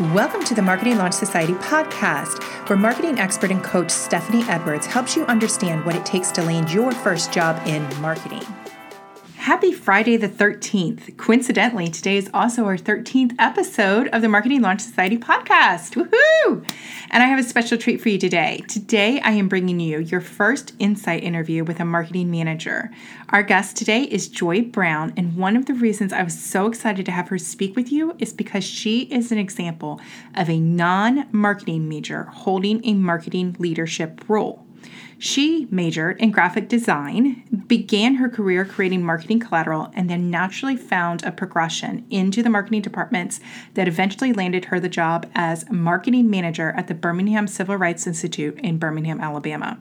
Welcome 0.00 0.44
to 0.44 0.54
the 0.54 0.62
Marketing 0.62 0.96
Launch 0.96 1.14
Society 1.14 1.54
podcast, 1.54 2.40
where 2.68 2.78
marketing 2.78 3.18
expert 3.18 3.50
and 3.50 3.64
coach 3.64 3.90
Stephanie 3.90 4.44
Edwards 4.48 4.86
helps 4.86 5.16
you 5.16 5.24
understand 5.26 5.84
what 5.84 5.96
it 5.96 6.06
takes 6.06 6.30
to 6.32 6.42
land 6.42 6.70
your 6.70 6.92
first 6.92 7.32
job 7.32 7.60
in 7.66 7.82
marketing. 8.00 8.44
Happy 9.48 9.72
Friday 9.72 10.18
the 10.18 10.28
13th. 10.28 11.16
Coincidentally, 11.16 11.88
today 11.88 12.18
is 12.18 12.28
also 12.34 12.66
our 12.66 12.76
13th 12.76 13.34
episode 13.38 14.06
of 14.08 14.20
the 14.20 14.28
Marketing 14.28 14.60
Launch 14.60 14.82
Society 14.82 15.16
podcast. 15.16 15.94
Woohoo! 15.94 16.70
And 17.10 17.22
I 17.22 17.26
have 17.28 17.38
a 17.38 17.42
special 17.42 17.78
treat 17.78 17.98
for 18.02 18.10
you 18.10 18.18
today. 18.18 18.62
Today, 18.68 19.22
I 19.22 19.30
am 19.30 19.48
bringing 19.48 19.80
you 19.80 20.00
your 20.00 20.20
first 20.20 20.74
insight 20.78 21.24
interview 21.24 21.64
with 21.64 21.80
a 21.80 21.86
marketing 21.86 22.30
manager. 22.30 22.90
Our 23.30 23.42
guest 23.42 23.78
today 23.78 24.02
is 24.02 24.28
Joy 24.28 24.60
Brown, 24.60 25.14
and 25.16 25.34
one 25.34 25.56
of 25.56 25.64
the 25.64 25.72
reasons 25.72 26.12
I 26.12 26.24
was 26.24 26.38
so 26.38 26.66
excited 26.66 27.06
to 27.06 27.12
have 27.12 27.28
her 27.28 27.38
speak 27.38 27.74
with 27.74 27.90
you 27.90 28.14
is 28.18 28.34
because 28.34 28.64
she 28.64 29.04
is 29.04 29.32
an 29.32 29.38
example 29.38 29.98
of 30.34 30.50
a 30.50 30.60
non 30.60 31.26
marketing 31.32 31.88
major 31.88 32.24
holding 32.24 32.84
a 32.84 32.92
marketing 32.92 33.56
leadership 33.58 34.28
role. 34.28 34.67
She 35.18 35.66
majored 35.70 36.20
in 36.20 36.30
graphic 36.30 36.68
design, 36.68 37.42
began 37.66 38.14
her 38.16 38.28
career 38.28 38.64
creating 38.64 39.04
marketing 39.04 39.40
collateral, 39.40 39.90
and 39.94 40.08
then 40.08 40.30
naturally 40.30 40.76
found 40.76 41.24
a 41.24 41.32
progression 41.32 42.06
into 42.08 42.40
the 42.40 42.50
marketing 42.50 42.82
departments 42.82 43.40
that 43.74 43.88
eventually 43.88 44.32
landed 44.32 44.66
her 44.66 44.78
the 44.78 44.88
job 44.88 45.26
as 45.34 45.68
marketing 45.70 46.30
manager 46.30 46.70
at 46.76 46.86
the 46.86 46.94
Birmingham 46.94 47.48
Civil 47.48 47.76
Rights 47.76 48.06
Institute 48.06 48.60
in 48.60 48.78
Birmingham, 48.78 49.20
Alabama. 49.20 49.78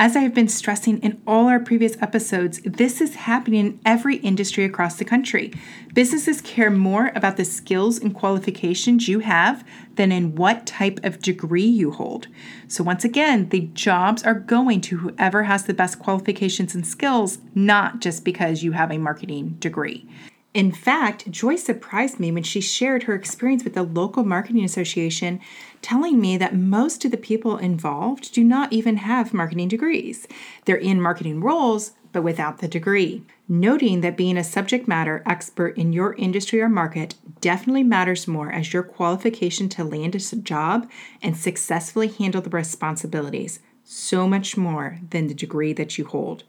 As 0.00 0.14
I 0.14 0.20
have 0.20 0.32
been 0.32 0.46
stressing 0.46 1.00
in 1.00 1.20
all 1.26 1.48
our 1.48 1.58
previous 1.58 2.00
episodes, 2.00 2.60
this 2.62 3.00
is 3.00 3.16
happening 3.16 3.66
in 3.66 3.80
every 3.84 4.18
industry 4.18 4.62
across 4.62 4.94
the 4.94 5.04
country. 5.04 5.52
Businesses 5.92 6.40
care 6.40 6.70
more 6.70 7.10
about 7.16 7.36
the 7.36 7.44
skills 7.44 7.98
and 7.98 8.14
qualifications 8.14 9.08
you 9.08 9.18
have 9.18 9.66
than 9.96 10.12
in 10.12 10.36
what 10.36 10.66
type 10.66 11.00
of 11.02 11.18
degree 11.18 11.66
you 11.66 11.90
hold. 11.90 12.28
So, 12.68 12.84
once 12.84 13.04
again, 13.04 13.48
the 13.48 13.62
jobs 13.74 14.22
are 14.22 14.38
going 14.38 14.82
to 14.82 14.98
whoever 14.98 15.42
has 15.42 15.64
the 15.64 15.74
best 15.74 15.98
qualifications 15.98 16.76
and 16.76 16.86
skills, 16.86 17.38
not 17.56 17.98
just 17.98 18.24
because 18.24 18.62
you 18.62 18.70
have 18.72 18.92
a 18.92 18.98
marketing 18.98 19.56
degree. 19.58 20.08
In 20.54 20.72
fact, 20.72 21.30
Joy 21.30 21.56
surprised 21.56 22.18
me 22.18 22.32
when 22.32 22.42
she 22.42 22.60
shared 22.60 23.02
her 23.02 23.14
experience 23.14 23.64
with 23.64 23.74
the 23.74 23.82
local 23.82 24.24
marketing 24.24 24.64
association, 24.64 25.40
telling 25.82 26.20
me 26.20 26.36
that 26.36 26.56
most 26.56 27.04
of 27.04 27.10
the 27.10 27.16
people 27.16 27.56
involved 27.56 28.32
do 28.32 28.44
not 28.44 28.72
even 28.72 28.98
have 28.98 29.34
marketing 29.34 29.68
degrees. 29.68 30.26
They're 30.64 30.76
in 30.76 31.00
marketing 31.00 31.40
roles, 31.40 31.92
but 32.12 32.22
without 32.22 32.58
the 32.58 32.68
degree. 32.68 33.22
Noting 33.48 34.00
that 34.00 34.16
being 34.16 34.36
a 34.36 34.44
subject 34.44 34.88
matter 34.88 35.22
expert 35.26 35.76
in 35.76 35.92
your 35.92 36.14
industry 36.14 36.60
or 36.60 36.68
market 36.68 37.14
definitely 37.40 37.82
matters 37.82 38.26
more 38.28 38.50
as 38.50 38.72
your 38.72 38.82
qualification 38.82 39.68
to 39.70 39.84
land 39.84 40.14
a 40.14 40.36
job 40.36 40.90
and 41.22 41.36
successfully 41.36 42.08
handle 42.08 42.42
the 42.42 42.50
responsibilities, 42.50 43.60
so 43.84 44.28
much 44.28 44.56
more 44.56 44.98
than 45.10 45.26
the 45.26 45.34
degree 45.34 45.72
that 45.72 45.98
you 45.98 46.04
hold. 46.04 46.44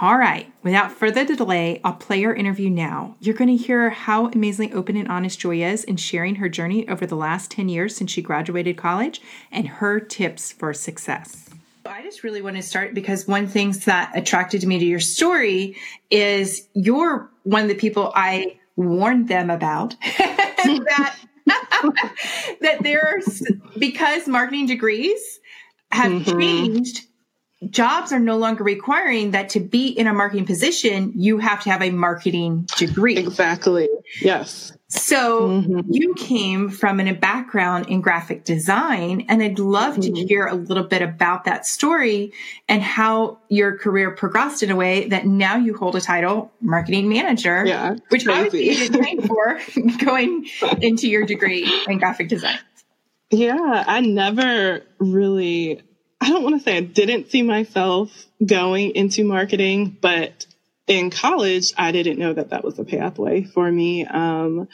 All 0.00 0.16
right, 0.16 0.52
without 0.62 0.90
further 0.90 1.24
delay, 1.24 1.80
I'll 1.84 1.92
play 1.92 2.24
our 2.24 2.34
interview 2.34 2.70
now. 2.70 3.14
You're 3.20 3.36
going 3.36 3.56
to 3.56 3.62
hear 3.62 3.90
how 3.90 4.28
amazingly 4.28 4.72
open 4.72 4.96
and 4.96 5.06
honest 5.08 5.38
Joy 5.38 5.62
is 5.62 5.84
in 5.84 5.96
sharing 5.96 6.36
her 6.36 6.48
journey 6.48 6.88
over 6.88 7.06
the 7.06 7.14
last 7.14 7.50
10 7.52 7.68
years 7.68 7.94
since 7.94 8.10
she 8.10 8.22
graduated 8.22 8.76
college 8.76 9.20
and 9.52 9.68
her 9.68 10.00
tips 10.00 10.50
for 10.50 10.72
success. 10.74 11.50
I 11.84 12.02
just 12.02 12.24
really 12.24 12.42
want 12.42 12.56
to 12.56 12.62
start 12.62 12.94
because 12.94 13.28
one 13.28 13.46
thing 13.46 13.72
that 13.84 14.12
attracted 14.16 14.64
me 14.66 14.78
to 14.78 14.84
your 14.84 15.00
story 15.00 15.76
is 16.10 16.66
you're 16.74 17.30
one 17.42 17.62
of 17.62 17.68
the 17.68 17.74
people 17.74 18.12
I 18.14 18.58
warned 18.76 19.28
them 19.28 19.50
about 19.50 19.96
that 20.18 21.16
that 22.60 22.78
there's 22.82 23.42
because 23.78 24.28
marketing 24.28 24.66
degrees 24.66 25.40
have 25.90 26.12
mm-hmm. 26.12 26.40
changed 26.40 27.06
jobs 27.70 28.12
are 28.12 28.18
no 28.18 28.36
longer 28.36 28.64
requiring 28.64 29.32
that 29.32 29.50
to 29.50 29.60
be 29.60 29.88
in 29.88 30.06
a 30.06 30.12
marketing 30.12 30.46
position, 30.46 31.12
you 31.14 31.38
have 31.38 31.62
to 31.62 31.70
have 31.70 31.82
a 31.82 31.90
marketing 31.90 32.68
degree. 32.76 33.16
Exactly. 33.16 33.88
Yes. 34.20 34.72
So 34.88 35.48
mm-hmm. 35.48 35.80
you 35.90 36.14
came 36.14 36.68
from 36.68 37.00
a 37.00 37.12
background 37.12 37.88
in 37.88 38.02
graphic 38.02 38.44
design, 38.44 39.24
and 39.26 39.42
I'd 39.42 39.58
love 39.58 39.96
mm-hmm. 39.96 40.14
to 40.14 40.26
hear 40.26 40.46
a 40.46 40.54
little 40.54 40.84
bit 40.84 41.00
about 41.00 41.44
that 41.44 41.66
story 41.66 42.32
and 42.68 42.82
how 42.82 43.38
your 43.48 43.78
career 43.78 44.10
progressed 44.10 44.62
in 44.62 44.70
a 44.70 44.76
way 44.76 45.08
that 45.08 45.24
now 45.24 45.56
you 45.56 45.74
hold 45.74 45.96
a 45.96 46.00
title, 46.00 46.52
marketing 46.60 47.08
manager, 47.08 47.64
yeah, 47.64 47.96
which 48.10 48.26
obviously 48.26 48.68
you 48.68 48.76
didn't 48.76 49.00
train 49.00 49.22
for 49.22 49.58
going 50.04 50.46
into 50.82 51.08
your 51.08 51.24
degree 51.24 51.72
in 51.88 51.98
graphic 51.98 52.28
design. 52.28 52.58
Yeah, 53.30 53.84
I 53.86 54.00
never 54.00 54.82
really 54.98 55.80
I 56.22 56.28
don't 56.28 56.44
want 56.44 56.56
to 56.56 56.62
say 56.62 56.76
I 56.76 56.82
didn't 56.82 57.32
see 57.32 57.42
myself 57.42 58.26
going 58.46 58.92
into 58.92 59.24
marketing, 59.24 59.96
but 60.00 60.46
in 60.86 61.10
college, 61.10 61.72
I 61.76 61.90
didn't 61.90 62.16
know 62.16 62.32
that 62.32 62.50
that 62.50 62.62
was 62.62 62.78
a 62.78 62.84
pathway 62.84 63.42
for 63.42 63.68
me. 63.68 64.06
Um, 64.06 64.68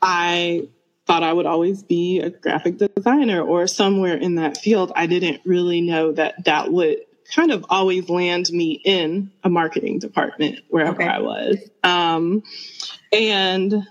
I 0.00 0.66
thought 1.06 1.22
I 1.22 1.30
would 1.30 1.44
always 1.44 1.82
be 1.82 2.20
a 2.20 2.30
graphic 2.30 2.78
designer 2.78 3.42
or 3.42 3.66
somewhere 3.66 4.16
in 4.16 4.36
that 4.36 4.56
field. 4.56 4.90
I 4.96 5.06
didn't 5.06 5.42
really 5.44 5.82
know 5.82 6.12
that 6.12 6.46
that 6.46 6.72
would 6.72 7.00
kind 7.34 7.52
of 7.52 7.66
always 7.68 8.08
land 8.08 8.48
me 8.50 8.80
in 8.82 9.30
a 9.44 9.50
marketing 9.50 9.98
department 9.98 10.60
wherever 10.70 11.02
okay. 11.02 11.06
I 11.06 11.18
was. 11.18 11.58
Um, 11.84 12.44
and 13.12 13.86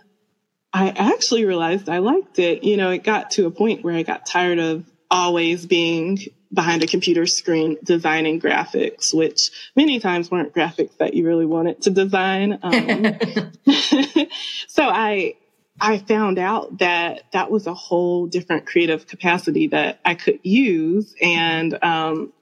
I 0.73 0.89
actually 0.89 1.45
realized 1.45 1.89
I 1.89 1.99
liked 1.99 2.39
it. 2.39 2.63
You 2.63 2.75
know, 2.75 2.89
it 2.89 3.03
got 3.03 3.29
to 3.31 3.45
a 3.45 3.51
point 3.51 3.83
where 3.83 3.93
I 3.93 4.01
got 4.01 4.25
tired 4.25 4.57
of 4.57 4.83
always 5.11 5.67
being 5.67 6.17
behind 6.53 6.83
a 6.83 6.87
computer 6.87 7.25
screen 7.25 7.77
designing 7.83 8.39
graphics, 8.39 9.13
which 9.13 9.51
many 9.75 9.99
times 9.99 10.31
weren't 10.31 10.53
graphics 10.53 10.97
that 10.97 11.13
you 11.13 11.25
really 11.25 11.45
wanted 11.45 11.81
to 11.81 11.89
design. 11.89 12.59
Um, 12.61 13.17
so 14.67 14.83
I, 14.83 15.35
I 15.79 15.99
found 15.99 16.39
out 16.39 16.79
that 16.79 17.23
that 17.33 17.51
was 17.51 17.67
a 17.67 17.73
whole 17.73 18.27
different 18.27 18.65
creative 18.65 19.07
capacity 19.07 19.67
that 19.67 19.99
I 20.05 20.15
could 20.15 20.39
use. 20.43 21.13
And, 21.21 21.77
um, 21.83 22.33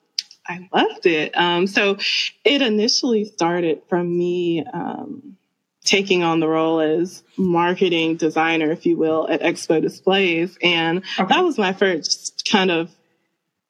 I 0.47 0.69
loved 0.71 1.07
it. 1.07 1.35
Um, 1.35 1.65
so 1.65 1.97
it 2.43 2.61
initially 2.61 3.25
started 3.25 3.81
from 3.89 4.15
me, 4.15 4.63
um, 4.63 5.37
taking 5.85 6.23
on 6.23 6.39
the 6.39 6.47
role 6.47 6.79
as 6.81 7.23
marketing 7.37 8.17
designer, 8.17 8.71
if 8.71 8.85
you 8.85 8.97
will, 8.97 9.27
at 9.29 9.41
Expo 9.41 9.81
Displays. 9.81 10.57
And 10.61 11.03
okay. 11.19 11.33
that 11.33 11.43
was 11.43 11.57
my 11.57 11.73
first 11.73 12.47
kind 12.51 12.71
of 12.71 12.91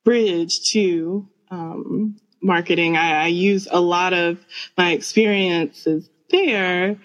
bridge 0.05 0.71
to 0.71 1.27
um, 1.51 2.15
marketing. 2.41 2.95
I, 2.95 3.23
I 3.23 3.27
use 3.27 3.67
a 3.69 3.81
lot 3.81 4.13
of 4.13 4.39
my 4.77 4.93
experiences 4.93 6.09
there 6.29 6.97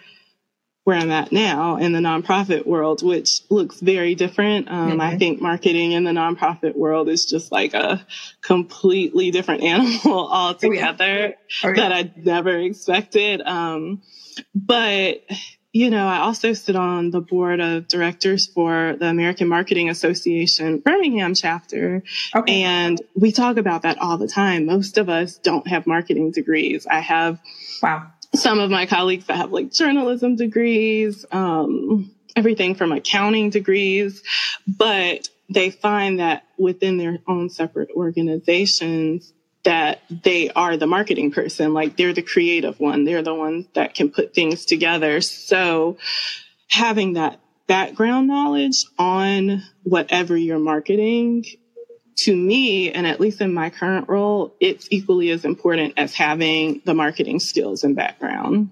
where 0.84 0.96
I'm 0.96 1.10
at 1.10 1.30
now 1.30 1.76
in 1.76 1.92
the 1.92 1.98
nonprofit 1.98 2.66
world, 2.66 3.02
which 3.02 3.42
looks 3.50 3.80
very 3.80 4.14
different. 4.14 4.70
Um, 4.70 4.92
mm-hmm. 4.92 5.00
I 5.00 5.18
think 5.18 5.40
marketing 5.40 5.92
in 5.92 6.04
the 6.04 6.10
nonprofit 6.10 6.74
world 6.74 7.08
is 7.08 7.26
just 7.26 7.52
like 7.52 7.74
a 7.74 8.04
completely 8.40 9.30
different 9.30 9.62
animal 9.64 10.28
altogether 10.28 11.04
oh, 11.04 11.08
yeah. 11.08 11.34
Oh, 11.64 11.68
yeah. 11.68 11.74
that 11.74 11.92
I 11.92 12.12
never 12.16 12.58
expected. 12.58 13.42
Um, 13.42 14.02
but 14.54 15.22
you 15.72 15.88
know, 15.88 16.06
I 16.06 16.18
also 16.18 16.52
sit 16.52 16.74
on 16.74 17.10
the 17.10 17.20
board 17.20 17.60
of 17.60 17.86
directors 17.86 18.46
for 18.46 18.96
the 18.98 19.06
American 19.06 19.46
Marketing 19.46 19.88
Association 19.88 20.78
Birmingham 20.78 21.34
chapter. 21.34 22.02
Okay. 22.34 22.62
And 22.62 23.00
we 23.14 23.30
talk 23.30 23.56
about 23.56 23.82
that 23.82 23.98
all 23.98 24.18
the 24.18 24.26
time. 24.26 24.66
Most 24.66 24.98
of 24.98 25.08
us 25.08 25.36
don't 25.36 25.68
have 25.68 25.86
marketing 25.86 26.32
degrees. 26.32 26.86
I 26.90 27.00
have 27.00 27.40
wow. 27.82 28.08
some 28.34 28.58
of 28.58 28.70
my 28.70 28.86
colleagues 28.86 29.26
that 29.26 29.36
have 29.36 29.52
like 29.52 29.72
journalism 29.72 30.34
degrees, 30.34 31.24
um, 31.30 32.10
everything 32.34 32.74
from 32.74 32.90
accounting 32.90 33.50
degrees, 33.50 34.22
but 34.66 35.28
they 35.48 35.70
find 35.70 36.18
that 36.18 36.44
within 36.58 36.96
their 36.96 37.18
own 37.28 37.48
separate 37.48 37.90
organizations, 37.94 39.32
that 39.64 40.02
they 40.10 40.50
are 40.50 40.76
the 40.76 40.86
marketing 40.86 41.32
person. 41.32 41.74
Like 41.74 41.96
they're 41.96 42.12
the 42.12 42.22
creative 42.22 42.80
one. 42.80 43.04
They're 43.04 43.22
the 43.22 43.34
ones 43.34 43.66
that 43.74 43.94
can 43.94 44.10
put 44.10 44.34
things 44.34 44.64
together. 44.64 45.20
So 45.20 45.98
having 46.68 47.14
that 47.14 47.40
background 47.66 48.28
knowledge 48.28 48.84
on 48.98 49.62
whatever 49.84 50.36
you're 50.36 50.58
marketing 50.58 51.44
to 52.16 52.36
me, 52.36 52.90
and 52.90 53.06
at 53.06 53.20
least 53.20 53.40
in 53.40 53.54
my 53.54 53.70
current 53.70 54.08
role, 54.08 54.54
it's 54.60 54.86
equally 54.90 55.30
as 55.30 55.44
important 55.44 55.94
as 55.96 56.14
having 56.14 56.82
the 56.84 56.92
marketing 56.94 57.40
skills 57.40 57.82
and 57.82 57.96
background. 57.96 58.70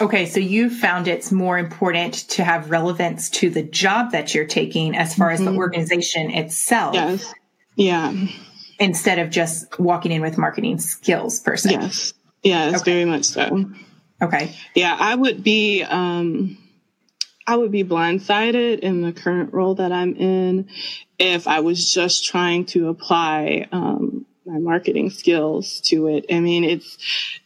Okay, 0.00 0.26
so 0.26 0.40
you 0.40 0.70
found 0.70 1.08
it's 1.08 1.30
more 1.32 1.58
important 1.58 2.14
to 2.30 2.44
have 2.44 2.70
relevance 2.70 3.30
to 3.30 3.50
the 3.50 3.62
job 3.62 4.12
that 4.12 4.34
you're 4.34 4.46
taking 4.46 4.96
as 4.96 5.14
far 5.14 5.28
mm-hmm. 5.28 5.34
as 5.34 5.40
the 5.40 5.50
mm-hmm. 5.50 5.58
organization 5.58 6.30
itself. 6.30 6.94
Yes. 6.94 7.34
Yeah 7.76 8.12
instead 8.78 9.18
of 9.18 9.30
just 9.30 9.78
walking 9.78 10.12
in 10.12 10.22
with 10.22 10.38
marketing 10.38 10.78
skills 10.78 11.40
per 11.40 11.56
se. 11.56 11.72
Yes. 11.72 12.12
Yes, 12.42 12.80
okay. 12.80 12.92
very 12.92 13.04
much 13.04 13.24
so. 13.24 13.66
Okay. 14.22 14.54
Yeah, 14.74 14.96
I 14.98 15.14
would 15.14 15.42
be 15.42 15.82
um 15.82 16.58
I 17.48 17.56
would 17.56 17.72
be 17.72 17.82
blindsided 17.82 18.80
in 18.80 19.00
the 19.00 19.12
current 19.12 19.54
role 19.54 19.76
that 19.76 19.90
I'm 19.90 20.14
in 20.16 20.68
if 21.18 21.48
I 21.48 21.60
was 21.60 21.92
just 21.92 22.26
trying 22.26 22.66
to 22.66 22.88
apply 22.88 23.66
um, 23.72 24.26
my 24.48 24.58
marketing 24.58 25.10
skills 25.10 25.80
to 25.82 26.08
it. 26.08 26.26
I 26.32 26.40
mean, 26.40 26.64
it's 26.64 26.96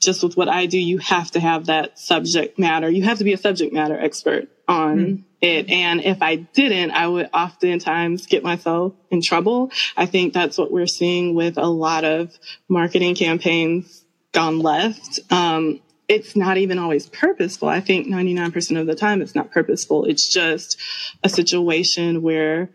just 0.01 0.23
with 0.23 0.37
what 0.37 0.49
I 0.49 0.67
do, 0.67 0.79
you 0.79 0.99
have 0.99 1.33
to 1.33 1.41
have 1.41 1.67
that 1.67 1.99
subject 1.99 2.59
matter. 2.59 2.89
You 2.89 3.03
have 3.03 3.19
to 3.19 3.25
be 3.25 3.33
a 3.33 3.39
subject 3.39 3.73
matter 3.73 3.99
expert 3.99 4.49
on 4.69 4.99
mm. 4.99 5.23
it. 5.41 5.69
And 5.69 6.01
if 6.05 6.23
I 6.23 6.37
didn't, 6.37 6.93
I 6.93 7.09
would 7.09 7.29
oftentimes 7.35 8.27
get 8.27 8.45
myself 8.45 8.95
in 9.11 9.21
trouble. 9.21 9.73
I 9.97 10.07
think 10.07 10.33
that's 10.33 10.57
what 10.57 10.71
we're 10.71 10.87
seeing 10.87 11.35
with 11.35 11.59
a 11.59 11.67
lot 11.67 12.05
of 12.05 12.39
marketing 12.69 13.17
campaigns 13.17 14.05
gone 14.33 14.61
left. 14.61 15.19
Um, 15.31 15.81
it's 16.09 16.37
not 16.37 16.59
even 16.59 16.79
always 16.79 17.09
purposeful. 17.09 17.69
I 17.69 17.81
think 17.81 18.07
99% 18.07 18.81
of 18.81 18.87
the 18.87 18.95
time 18.95 19.23
it's 19.23 19.35
not 19.35 19.51
purposeful. 19.51 20.05
It's 20.05 20.29
just 20.29 20.79
a 21.25 21.29
situation 21.29 22.23
where 22.23 22.71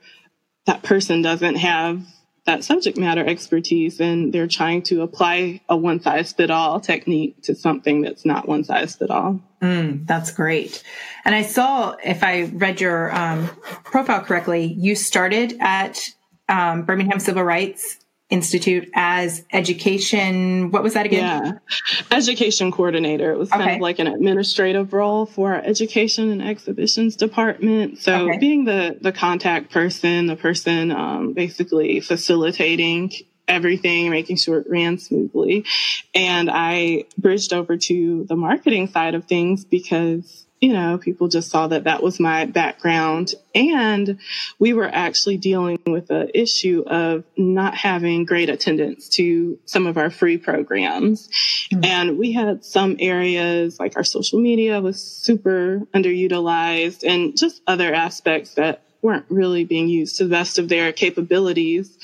that 0.66 0.84
person 0.84 1.22
doesn't 1.22 1.56
have 1.56 2.02
that 2.48 2.64
subject 2.64 2.98
matter 2.98 3.24
expertise 3.26 4.00
and 4.00 4.34
they're 4.34 4.48
trying 4.48 4.82
to 4.82 5.02
apply 5.02 5.62
a 5.70 5.78
one 5.78 6.02
size 6.02 6.34
fit 6.34 6.50
all 6.50 6.80
technique 6.80 7.44
to 7.44 7.54
something 7.54 8.02
that's 8.02 8.26
not 8.26 8.48
one 8.48 8.64
size 8.64 8.96
fit 8.96 9.12
all. 9.12 9.40
Mm, 9.62 10.08
that's 10.08 10.32
great. 10.32 10.82
And 11.26 11.36
I 11.36 11.44
saw, 11.44 11.96
if 12.04 12.24
I 12.24 12.44
read 12.54 12.82
your 12.82 13.14
um, 13.14 13.48
profile 13.84 14.22
correctly, 14.22 14.66
you 14.66 14.96
started 14.96 15.58
at 15.60 16.10
um, 16.50 16.84
Birmingham 16.84 17.20
Civil 17.20 17.44
Rights 17.44 17.98
Institute 18.30 18.90
as 18.94 19.46
education. 19.54 20.70
What 20.72 20.84
was 20.84 20.96
that 20.96 21.06
again? 21.06 21.62
Yeah, 21.72 22.18
education 22.18 22.74
coordinator. 22.74 23.32
It 23.32 23.38
was 23.38 23.50
kind 23.50 23.62
okay. 23.62 23.76
of 23.76 23.82
like 23.82 24.00
an 24.00 24.08
administrative 24.08 24.92
role 24.92 25.26
for 25.26 25.54
our 25.54 25.62
education 25.62 26.30
and 26.32 26.42
exhibitions 26.42 27.16
department. 27.16 28.00
So 28.00 28.28
okay. 28.28 28.38
being 28.38 28.66
the 28.66 28.98
the 29.00 29.14
contact 29.14 29.72
person, 29.72 30.26
the 30.26 30.36
person 30.36 30.92
um, 30.92 31.32
basically 31.32 32.02
facilitating 32.02 33.14
everything, 33.48 34.10
making 34.10 34.38
sure 34.38 34.60
it 34.60 34.68
ran 34.70 34.98
smoothly. 34.98 35.66
And 36.14 36.50
I 36.52 37.06
bridged 37.18 37.54
over 37.54 37.78
to 37.78 38.26
the 38.26 38.36
marketing 38.36 38.88
side 38.88 39.16
of 39.16 39.26
things 39.26 39.64
because 39.64 40.47
you 40.60 40.74
know, 40.74 40.98
people 40.98 41.28
just 41.28 41.52
saw 41.52 41.68
that 41.68 41.84
that 41.84 42.02
was 42.02 42.20
my 42.20 42.46
background. 42.46 43.36
And 43.54 44.20
we 44.58 44.74
were 44.74 44.90
actually 44.92 45.38
dealing 45.38 45.80
with 45.86 46.08
the 46.08 46.30
issue 46.38 46.84
of 46.88 47.24
not 47.36 47.76
having 47.76 48.26
great 48.26 48.50
attendance 48.50 49.10
to 49.10 49.60
some 49.66 49.86
of 49.86 49.98
our 49.98 50.10
free 50.10 50.38
programs. 50.38 51.28
Mm-hmm. 51.72 51.86
And 51.86 52.18
we 52.18 52.32
had 52.32 52.66
some 52.66 52.98
areas 53.00 53.80
like 53.80 53.98
our 53.98 54.04
social 54.04 54.40
media 54.40 54.82
was 54.82 55.02
super 55.02 55.82
underutilized 55.94 57.04
and 57.08 57.38
just 57.38 57.62
other 57.68 57.94
aspects 57.94 58.56
that 58.56 58.84
weren't 59.02 59.26
really 59.30 59.64
being 59.64 59.88
used 59.88 60.18
to 60.18 60.24
the 60.24 60.30
best 60.32 60.58
of 60.58 60.70
their 60.70 60.92
capabilities. 60.92 61.96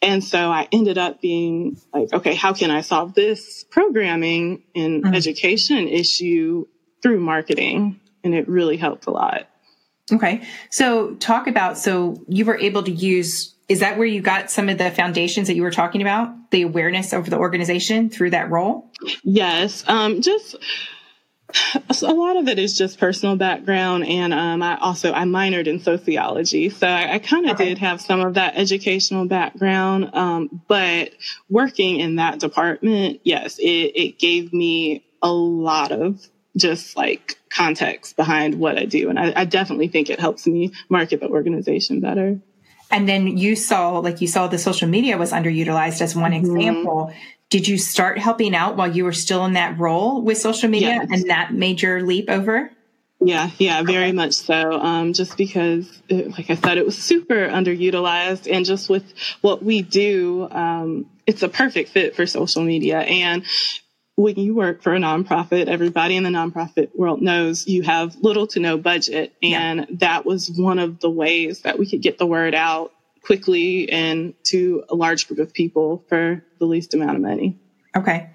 And 0.00 0.22
so 0.22 0.50
I 0.50 0.68
ended 0.70 0.96
up 0.96 1.20
being 1.20 1.76
like, 1.92 2.12
okay, 2.12 2.34
how 2.34 2.52
can 2.52 2.70
I 2.70 2.82
solve 2.82 3.14
this 3.14 3.64
programming 3.64 4.62
and 4.74 5.02
mm-hmm. 5.02 5.14
education 5.14 5.88
issue 5.88 6.66
through 7.06 7.20
marketing 7.20 8.00
and 8.24 8.34
it 8.34 8.48
really 8.48 8.76
helped 8.76 9.06
a 9.06 9.12
lot. 9.12 9.46
Okay. 10.10 10.42
So 10.70 11.14
talk 11.14 11.46
about 11.46 11.78
so 11.78 12.20
you 12.26 12.44
were 12.44 12.58
able 12.58 12.82
to 12.82 12.90
use 12.90 13.54
is 13.68 13.78
that 13.78 13.96
where 13.96 14.06
you 14.08 14.20
got 14.20 14.50
some 14.50 14.68
of 14.68 14.78
the 14.78 14.90
foundations 14.90 15.46
that 15.46 15.54
you 15.54 15.62
were 15.62 15.70
talking 15.70 16.02
about, 16.02 16.50
the 16.50 16.62
awareness 16.62 17.12
over 17.12 17.30
the 17.30 17.38
organization 17.38 18.10
through 18.10 18.30
that 18.30 18.50
role? 18.50 18.90
Yes. 19.22 19.84
Um 19.86 20.20
just 20.20 20.56
a 22.02 22.12
lot 22.12 22.36
of 22.36 22.48
it 22.48 22.58
is 22.58 22.76
just 22.76 22.98
personal 22.98 23.36
background 23.36 24.04
and 24.04 24.34
um, 24.34 24.64
i 24.64 24.76
also 24.78 25.12
i 25.12 25.22
minored 25.22 25.68
in 25.68 25.78
sociology 25.78 26.68
so 26.70 26.88
i, 26.88 27.14
I 27.14 27.18
kind 27.20 27.46
of 27.46 27.52
okay. 27.52 27.66
did 27.66 27.78
have 27.78 28.00
some 28.00 28.20
of 28.20 28.34
that 28.34 28.56
educational 28.56 29.26
background 29.26 30.10
um, 30.12 30.60
but 30.66 31.12
working 31.48 32.00
in 32.00 32.16
that 32.16 32.40
department 32.40 33.20
yes 33.22 33.60
it, 33.60 33.62
it 33.62 34.18
gave 34.18 34.52
me 34.52 35.06
a 35.22 35.30
lot 35.30 35.92
of 35.92 36.28
just 36.56 36.96
like 36.96 37.38
context 37.50 38.16
behind 38.16 38.58
what 38.58 38.78
I 38.78 38.84
do. 38.84 39.10
And 39.10 39.18
I, 39.18 39.32
I 39.36 39.44
definitely 39.44 39.88
think 39.88 40.10
it 40.10 40.20
helps 40.20 40.46
me 40.46 40.72
market 40.88 41.20
the 41.20 41.28
organization 41.28 42.00
better. 42.00 42.40
And 42.90 43.08
then 43.08 43.36
you 43.36 43.56
saw, 43.56 43.98
like 43.98 44.20
you 44.20 44.28
saw 44.28 44.46
the 44.46 44.58
social 44.58 44.88
media 44.88 45.18
was 45.18 45.32
underutilized 45.32 46.00
as 46.00 46.14
one 46.14 46.32
mm-hmm. 46.32 46.56
example. 46.56 47.12
Did 47.50 47.68
you 47.68 47.78
start 47.78 48.18
helping 48.18 48.54
out 48.54 48.76
while 48.76 48.94
you 48.94 49.04
were 49.04 49.12
still 49.12 49.44
in 49.44 49.52
that 49.54 49.78
role 49.78 50.22
with 50.22 50.38
social 50.38 50.68
media 50.68 50.88
yes. 50.88 51.08
and 51.10 51.30
that 51.30 51.52
made 51.52 51.82
your 51.82 52.02
leap 52.02 52.28
over? 52.28 52.70
Yeah, 53.18 53.50
yeah, 53.56 53.82
very 53.82 54.12
much 54.12 54.34
so. 54.34 54.72
Um, 54.72 55.14
just 55.14 55.38
because, 55.38 56.02
it, 56.08 56.32
like 56.32 56.50
I 56.50 56.54
said, 56.54 56.76
it 56.76 56.84
was 56.84 56.98
super 56.98 57.48
underutilized, 57.48 58.46
and 58.52 58.66
just 58.66 58.90
with 58.90 59.10
what 59.40 59.62
we 59.62 59.80
do, 59.80 60.46
um, 60.50 61.06
it's 61.26 61.42
a 61.42 61.48
perfect 61.48 61.88
fit 61.88 62.14
for 62.14 62.26
social 62.26 62.62
media. 62.62 62.98
And 62.98 63.42
when 64.16 64.36
you 64.36 64.54
work 64.54 64.82
for 64.82 64.94
a 64.94 64.98
nonprofit, 64.98 65.66
everybody 65.66 66.16
in 66.16 66.22
the 66.22 66.30
nonprofit 66.30 66.96
world 66.96 67.20
knows 67.20 67.66
you 67.68 67.82
have 67.82 68.16
little 68.16 68.46
to 68.48 68.60
no 68.60 68.78
budget. 68.78 69.34
And 69.42 69.80
yeah. 69.80 69.86
that 69.98 70.24
was 70.24 70.50
one 70.50 70.78
of 70.78 71.00
the 71.00 71.10
ways 71.10 71.62
that 71.62 71.78
we 71.78 71.88
could 71.88 72.00
get 72.00 72.18
the 72.18 72.26
word 72.26 72.54
out 72.54 72.92
quickly 73.22 73.90
and 73.90 74.32
to 74.44 74.84
a 74.88 74.94
large 74.94 75.28
group 75.28 75.40
of 75.40 75.52
people 75.52 76.02
for 76.08 76.42
the 76.58 76.64
least 76.64 76.94
amount 76.94 77.16
of 77.16 77.22
money. 77.22 77.58
Okay. 77.94 78.30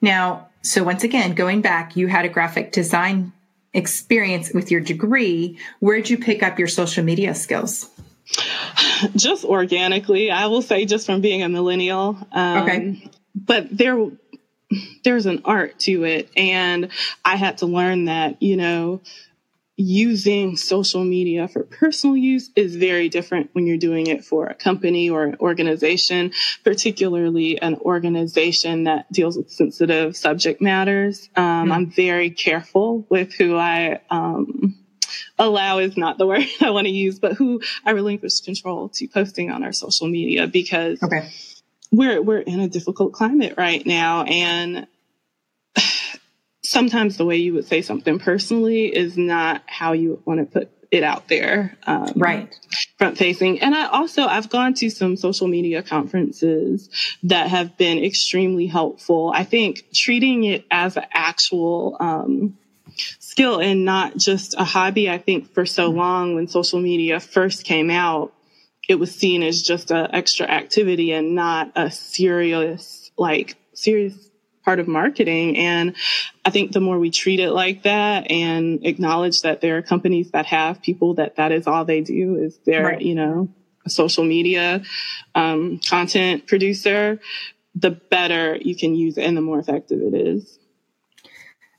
Now, 0.00 0.48
so 0.62 0.82
once 0.82 1.04
again, 1.04 1.34
going 1.34 1.60
back, 1.60 1.96
you 1.96 2.08
had 2.08 2.24
a 2.24 2.28
graphic 2.28 2.72
design 2.72 3.32
experience 3.72 4.52
with 4.52 4.70
your 4.70 4.80
degree. 4.80 5.58
Where'd 5.78 6.10
you 6.10 6.18
pick 6.18 6.42
up 6.42 6.58
your 6.58 6.68
social 6.68 7.04
media 7.04 7.34
skills? 7.34 7.88
Just 9.14 9.44
organically, 9.44 10.30
I 10.30 10.46
will 10.46 10.62
say, 10.62 10.86
just 10.86 11.06
from 11.06 11.20
being 11.20 11.42
a 11.42 11.48
millennial. 11.48 12.18
Um, 12.32 12.62
okay. 12.62 13.10
But 13.34 13.76
there, 13.76 13.96
there's 15.04 15.26
an 15.26 15.42
art 15.44 15.78
to 15.80 16.04
it. 16.04 16.30
And 16.36 16.90
I 17.24 17.36
had 17.36 17.58
to 17.58 17.66
learn 17.66 18.06
that, 18.06 18.42
you 18.42 18.56
know, 18.56 19.00
using 19.76 20.56
social 20.56 21.02
media 21.02 21.48
for 21.48 21.62
personal 21.62 22.14
use 22.14 22.50
is 22.54 22.76
very 22.76 23.08
different 23.08 23.48
when 23.54 23.66
you're 23.66 23.78
doing 23.78 24.08
it 24.08 24.22
for 24.22 24.46
a 24.46 24.54
company 24.54 25.08
or 25.08 25.24
an 25.24 25.36
organization, 25.40 26.32
particularly 26.62 27.60
an 27.60 27.76
organization 27.76 28.84
that 28.84 29.10
deals 29.10 29.38
with 29.38 29.50
sensitive 29.50 30.16
subject 30.16 30.60
matters. 30.60 31.30
Um, 31.34 31.44
mm-hmm. 31.44 31.72
I'm 31.72 31.90
very 31.90 32.30
careful 32.30 33.06
with 33.08 33.32
who 33.32 33.56
I, 33.56 34.00
um, 34.10 34.76
allow 35.38 35.78
is 35.78 35.96
not 35.96 36.18
the 36.18 36.26
word 36.28 36.44
I 36.60 36.70
want 36.70 36.86
to 36.86 36.92
use, 36.92 37.18
but 37.18 37.32
who 37.32 37.62
I 37.84 37.92
relinquish 37.92 38.40
control 38.40 38.90
to 38.90 39.08
posting 39.08 39.50
on 39.50 39.64
our 39.64 39.72
social 39.72 40.08
media 40.08 40.46
because 40.46 41.02
okay 41.02 41.30
we're 41.92 42.22
we're 42.22 42.38
in 42.38 42.60
a 42.60 42.68
difficult 42.68 43.12
climate 43.12 43.54
right 43.56 43.84
now 43.86 44.22
and 44.24 44.86
sometimes 46.62 47.16
the 47.16 47.24
way 47.24 47.36
you 47.36 47.54
would 47.54 47.66
say 47.66 47.82
something 47.82 48.18
personally 48.18 48.86
is 48.86 49.16
not 49.16 49.62
how 49.66 49.92
you 49.92 50.22
want 50.24 50.40
to 50.40 50.46
put 50.46 50.70
it 50.90 51.02
out 51.04 51.28
there 51.28 51.76
um, 51.86 52.12
right. 52.16 52.58
front 52.98 53.16
facing 53.16 53.60
and 53.60 53.74
i 53.74 53.86
also 53.86 54.22
i've 54.22 54.48
gone 54.48 54.74
to 54.74 54.90
some 54.90 55.16
social 55.16 55.46
media 55.46 55.82
conferences 55.82 56.88
that 57.22 57.48
have 57.48 57.76
been 57.76 58.02
extremely 58.02 58.66
helpful. 58.66 59.32
I 59.34 59.44
think 59.44 59.84
treating 59.94 60.44
it 60.44 60.64
as 60.70 60.96
an 60.96 61.04
actual 61.12 61.96
um, 62.00 62.58
skill 63.20 63.60
and 63.60 63.84
not 63.84 64.16
just 64.16 64.54
a 64.58 64.64
hobby 64.64 65.08
i 65.08 65.18
think 65.18 65.52
for 65.54 65.64
so 65.64 65.88
long 65.90 66.34
when 66.34 66.48
social 66.48 66.80
media 66.80 67.20
first 67.20 67.64
came 67.64 67.90
out 67.90 68.32
it 68.90 68.98
was 68.98 69.14
seen 69.14 69.44
as 69.44 69.62
just 69.62 69.92
an 69.92 70.08
extra 70.12 70.48
activity 70.48 71.12
and 71.12 71.36
not 71.36 71.70
a 71.76 71.92
serious, 71.92 73.12
like, 73.16 73.56
serious 73.72 74.14
part 74.64 74.80
of 74.80 74.88
marketing. 74.88 75.56
And 75.58 75.94
I 76.44 76.50
think 76.50 76.72
the 76.72 76.80
more 76.80 76.98
we 76.98 77.12
treat 77.12 77.38
it 77.38 77.52
like 77.52 77.84
that 77.84 78.28
and 78.32 78.84
acknowledge 78.84 79.42
that 79.42 79.60
there 79.60 79.76
are 79.76 79.82
companies 79.82 80.32
that 80.32 80.46
have 80.46 80.82
people 80.82 81.14
that 81.14 81.36
that 81.36 81.52
is 81.52 81.68
all 81.68 81.84
they 81.84 82.00
do 82.00 82.34
is 82.34 82.58
their, 82.66 82.82
right. 82.82 83.00
you 83.00 83.14
know, 83.14 83.48
a 83.86 83.90
social 83.90 84.24
media 84.24 84.82
um, 85.36 85.78
content 85.88 86.48
producer, 86.48 87.20
the 87.76 87.92
better 87.92 88.56
you 88.56 88.74
can 88.74 88.96
use 88.96 89.16
it 89.18 89.22
and 89.22 89.36
the 89.36 89.40
more 89.40 89.60
effective 89.60 90.00
it 90.02 90.16
is. 90.16 90.58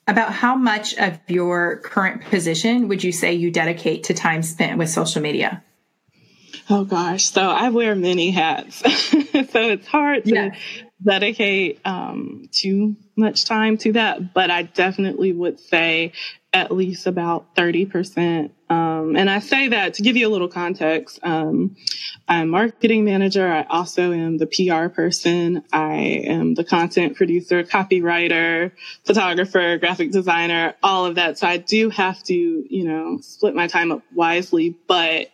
About 0.08 0.32
how 0.32 0.56
much 0.56 0.98
of 0.98 1.20
your 1.28 1.82
current 1.82 2.24
position 2.24 2.88
would 2.88 3.04
you 3.04 3.12
say 3.12 3.34
you 3.34 3.52
dedicate 3.52 4.06
to 4.06 4.14
time 4.14 4.44
spent 4.44 4.78
with 4.78 4.90
social 4.90 5.22
media? 5.22 5.62
Oh 6.74 6.86
gosh, 6.86 7.26
so 7.26 7.42
I 7.42 7.68
wear 7.68 7.96
many 7.96 8.32
hats, 8.32 8.78
so 8.80 8.88
it's 9.70 9.88
hard 9.88 10.24
to 10.24 10.34
yeah. 10.34 10.56
dedicate 11.04 11.82
um, 11.84 12.48
too 12.50 12.96
much 13.18 13.44
time 13.44 13.78
to 13.80 13.92
that. 13.92 14.34
But 14.34 14.52
I 14.52 14.62
definitely 14.62 15.34
would 15.34 15.60
say 15.60 16.14
at 16.54 16.70
least 16.70 17.08
about 17.08 17.56
30%. 17.56 18.52
Um, 18.70 19.16
and 19.16 19.30
I 19.30 19.40
say 19.40 19.70
that 19.70 19.96
to 19.96 20.02
give 20.02 20.18
you 20.18 20.28
a 20.28 20.32
little 20.32 20.50
context. 20.50 21.20
Um, 21.24 21.78
I'm 22.28 22.50
marketing 22.50 23.06
manager. 23.06 23.48
I 23.48 23.64
also 23.64 24.12
am 24.12 24.38
the 24.38 24.48
PR 24.48 24.90
person. 24.94 25.64
I 25.72 25.96
am 26.26 26.54
the 26.56 26.66
content 26.66 27.16
producer, 27.16 27.64
copywriter, 27.64 28.72
photographer, 29.06 29.78
graphic 29.78 30.12
designer, 30.12 30.76
all 30.84 31.06
of 31.06 31.16
that. 31.16 31.38
So 31.38 31.48
I 31.48 31.56
do 31.56 31.90
have 31.90 32.22
to, 32.24 32.34
you 32.34 32.84
know, 32.84 33.20
split 33.22 33.56
my 33.56 33.68
time 33.68 33.92
up 33.94 34.02
wisely, 34.14 34.76
but 34.88 35.28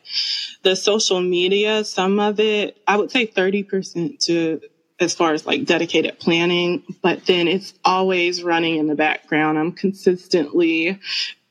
the 0.62 0.76
social 0.76 1.22
media, 1.22 1.84
some 1.84 2.20
of 2.20 2.40
it, 2.40 2.78
I 2.88 2.96
would 2.96 3.10
say 3.10 3.26
30% 3.26 4.20
to 4.26 4.62
as 5.00 5.14
far 5.14 5.34
as 5.34 5.46
like 5.46 5.66
dedicated 5.66 6.20
planning, 6.20 6.84
but 7.02 7.26
then 7.26 7.48
it's 7.48 7.74
always 7.86 8.44
running 8.44 8.78
in 8.78 8.88
the 8.88 8.96
background. 8.96 9.58
I'm 9.58 9.72
consistently, 9.72 11.00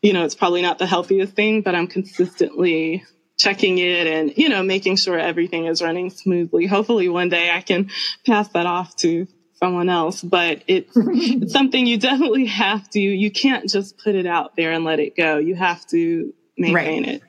you 0.02 0.12
know, 0.12 0.24
it's 0.24 0.34
probably 0.34 0.62
not 0.62 0.78
the 0.78 0.86
healthiest 0.86 1.34
thing, 1.34 1.62
but 1.62 1.74
I'm 1.74 1.86
consistently 1.86 3.04
checking 3.38 3.78
it 3.78 4.06
and, 4.06 4.36
you 4.36 4.48
know, 4.48 4.62
making 4.62 4.96
sure 4.96 5.18
everything 5.18 5.66
is 5.66 5.82
running 5.82 6.10
smoothly. 6.10 6.66
Hopefully 6.66 7.08
one 7.08 7.28
day 7.28 7.50
I 7.50 7.60
can 7.60 7.90
pass 8.24 8.48
that 8.48 8.66
off 8.66 8.96
to 8.96 9.28
someone 9.54 9.88
else, 9.88 10.22
but 10.22 10.62
it's, 10.66 10.92
it's 10.96 11.52
something 11.52 11.86
you 11.86 11.98
definitely 11.98 12.46
have 12.46 12.88
to, 12.90 13.00
you 13.00 13.30
can't 13.30 13.68
just 13.68 13.98
put 13.98 14.14
it 14.14 14.26
out 14.26 14.56
there 14.56 14.72
and 14.72 14.84
let 14.84 14.98
it 14.98 15.16
go. 15.16 15.38
You 15.38 15.54
have 15.54 15.86
to 15.88 16.34
maintain 16.58 17.04
right. 17.04 17.14
it. 17.16 17.22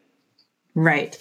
Right. 0.78 1.18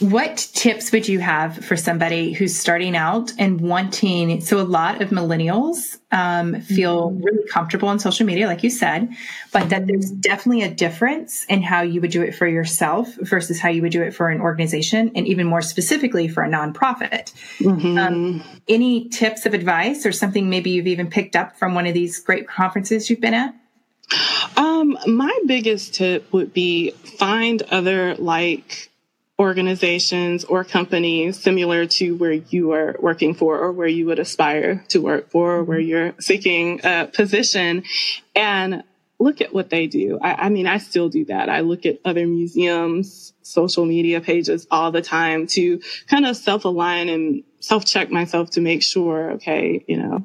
What 0.00 0.48
tips 0.54 0.92
would 0.92 1.08
you 1.08 1.20
have 1.20 1.62
for 1.64 1.76
somebody 1.76 2.32
who's 2.32 2.54
starting 2.58 2.96
out 2.96 3.32
and 3.38 3.60
wanting? 3.60 4.40
So, 4.42 4.58
a 4.58 4.62
lot 4.62 5.00
of 5.00 5.08
millennials 5.08 5.98
um, 6.10 6.60
feel 6.60 7.10
mm-hmm. 7.10 7.22
really 7.22 7.48
comfortable 7.48 7.88
on 7.88 7.98
social 7.98 8.26
media, 8.26 8.46
like 8.46 8.62
you 8.62 8.70
said, 8.70 9.10
but 9.52 9.70
that 9.70 9.86
there's 9.86 10.10
definitely 10.10 10.62
a 10.62 10.70
difference 10.70 11.44
in 11.46 11.62
how 11.62 11.80
you 11.80 12.00
would 12.02 12.10
do 12.10 12.22
it 12.22 12.34
for 12.34 12.46
yourself 12.46 13.14
versus 13.16 13.58
how 13.58 13.70
you 13.70 13.82
would 13.82 13.92
do 13.92 14.02
it 14.02 14.14
for 14.14 14.28
an 14.28 14.40
organization, 14.40 15.12
and 15.14 15.26
even 15.26 15.46
more 15.46 15.62
specifically 15.62 16.28
for 16.28 16.42
a 16.42 16.48
nonprofit. 16.48 17.32
Mm-hmm. 17.58 17.98
Um, 17.98 18.42
any 18.68 19.08
tips 19.08 19.44
of 19.46 19.54
advice 19.54 20.04
or 20.04 20.12
something 20.12 20.50
maybe 20.50 20.70
you've 20.70 20.86
even 20.86 21.08
picked 21.08 21.36
up 21.36 21.58
from 21.58 21.74
one 21.74 21.86
of 21.86 21.94
these 21.94 22.18
great 22.20 22.48
conferences 22.48 23.08
you've 23.08 23.20
been 23.20 23.34
at? 23.34 23.54
Um, 24.56 24.98
my 25.06 25.38
biggest 25.46 25.94
tip 25.94 26.32
would 26.32 26.52
be 26.52 26.90
find 26.90 27.62
other 27.64 28.14
like 28.16 28.89
organizations 29.40 30.44
or 30.44 30.64
companies 30.64 31.42
similar 31.42 31.86
to 31.86 32.14
where 32.16 32.32
you 32.32 32.72
are 32.72 32.94
working 33.00 33.32
for 33.32 33.58
or 33.58 33.72
where 33.72 33.88
you 33.88 34.04
would 34.04 34.18
aspire 34.18 34.84
to 34.88 35.00
work 35.00 35.30
for 35.30 35.56
or 35.56 35.64
where 35.64 35.78
mm-hmm. 35.78 35.88
you're 35.88 36.14
seeking 36.20 36.80
a 36.84 37.06
position 37.06 37.82
and 38.36 38.84
look 39.18 39.40
at 39.40 39.54
what 39.54 39.70
they 39.70 39.86
do. 39.86 40.18
I, 40.20 40.46
I, 40.46 40.48
mean, 40.50 40.66
I 40.66 40.76
still 40.76 41.08
do 41.08 41.24
that. 41.26 41.48
I 41.48 41.60
look 41.60 41.86
at 41.86 42.00
other 42.04 42.26
museums, 42.26 43.32
social 43.40 43.86
media 43.86 44.20
pages 44.20 44.66
all 44.70 44.92
the 44.92 45.00
time 45.00 45.46
to 45.48 45.80
kind 46.06 46.26
of 46.26 46.36
self 46.36 46.66
align 46.66 47.08
and 47.08 47.42
self 47.60 47.86
check 47.86 48.10
myself 48.10 48.50
to 48.50 48.60
make 48.60 48.82
sure, 48.82 49.32
okay, 49.32 49.82
you 49.88 49.96
know, 49.96 50.22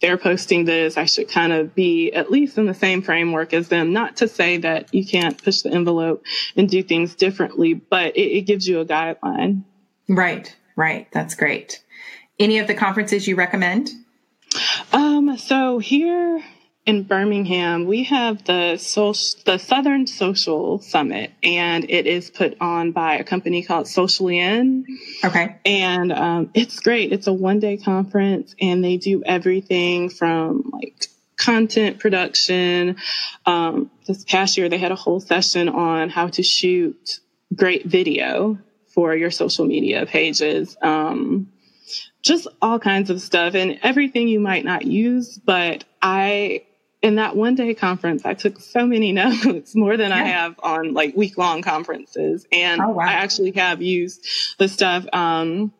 they're 0.00 0.18
posting 0.18 0.64
this, 0.64 0.96
I 0.96 1.06
should 1.06 1.28
kind 1.28 1.52
of 1.52 1.74
be 1.74 2.12
at 2.12 2.30
least 2.30 2.58
in 2.58 2.66
the 2.66 2.74
same 2.74 3.02
framework 3.02 3.52
as 3.52 3.68
them. 3.68 3.92
Not 3.92 4.16
to 4.18 4.28
say 4.28 4.58
that 4.58 4.94
you 4.94 5.04
can't 5.04 5.42
push 5.42 5.62
the 5.62 5.70
envelope 5.70 6.24
and 6.56 6.68
do 6.68 6.82
things 6.82 7.14
differently, 7.14 7.74
but 7.74 8.16
it, 8.16 8.38
it 8.38 8.40
gives 8.42 8.66
you 8.66 8.80
a 8.80 8.86
guideline. 8.86 9.64
Right, 10.08 10.54
right. 10.76 11.08
That's 11.12 11.34
great. 11.34 11.82
Any 12.38 12.58
of 12.58 12.66
the 12.66 12.74
conferences 12.74 13.26
you 13.26 13.34
recommend? 13.34 13.90
Um, 14.92 15.36
so 15.36 15.78
here 15.78 16.42
in 16.88 17.02
Birmingham, 17.02 17.84
we 17.84 18.04
have 18.04 18.42
the 18.44 18.78
social, 18.78 19.38
the 19.44 19.58
Southern 19.58 20.06
Social 20.06 20.78
Summit, 20.78 21.32
and 21.42 21.84
it 21.90 22.06
is 22.06 22.30
put 22.30 22.56
on 22.62 22.92
by 22.92 23.16
a 23.16 23.24
company 23.24 23.62
called 23.62 23.86
Socially 23.86 24.38
In. 24.38 24.86
Okay. 25.22 25.58
And 25.66 26.10
um, 26.10 26.50
it's 26.54 26.80
great. 26.80 27.12
It's 27.12 27.26
a 27.26 27.32
one 27.32 27.60
day 27.60 27.76
conference, 27.76 28.54
and 28.58 28.82
they 28.82 28.96
do 28.96 29.22
everything 29.22 30.08
from 30.08 30.70
like 30.72 31.08
content 31.36 31.98
production. 31.98 32.96
Um, 33.44 33.90
this 34.06 34.24
past 34.24 34.56
year, 34.56 34.70
they 34.70 34.78
had 34.78 34.90
a 34.90 34.96
whole 34.96 35.20
session 35.20 35.68
on 35.68 36.08
how 36.08 36.28
to 36.28 36.42
shoot 36.42 37.20
great 37.54 37.84
video 37.84 38.56
for 38.94 39.14
your 39.14 39.30
social 39.30 39.66
media 39.66 40.06
pages. 40.06 40.74
Um, 40.80 41.52
just 42.22 42.48
all 42.62 42.78
kinds 42.78 43.10
of 43.10 43.20
stuff 43.20 43.54
and 43.54 43.78
everything 43.82 44.26
you 44.26 44.40
might 44.40 44.64
not 44.64 44.86
use, 44.86 45.36
but 45.36 45.84
I 46.00 46.64
in 47.02 47.16
that 47.16 47.36
one 47.36 47.54
day 47.54 47.74
conference, 47.74 48.24
I 48.24 48.34
took 48.34 48.60
so 48.60 48.86
many 48.86 49.12
notes, 49.44 49.74
more 49.74 49.96
than 49.96 50.10
yeah. 50.10 50.16
I 50.16 50.24
have 50.24 50.58
on 50.62 50.94
like 50.94 51.16
week 51.16 51.38
long 51.38 51.62
conferences. 51.62 52.46
And 52.52 52.80
oh, 52.80 52.90
wow. 52.90 53.04
I 53.04 53.12
actually 53.12 53.52
have 53.52 53.82
used 53.82 54.26
the 54.58 54.68
stuff. 54.68 55.06
Um, 55.12 55.72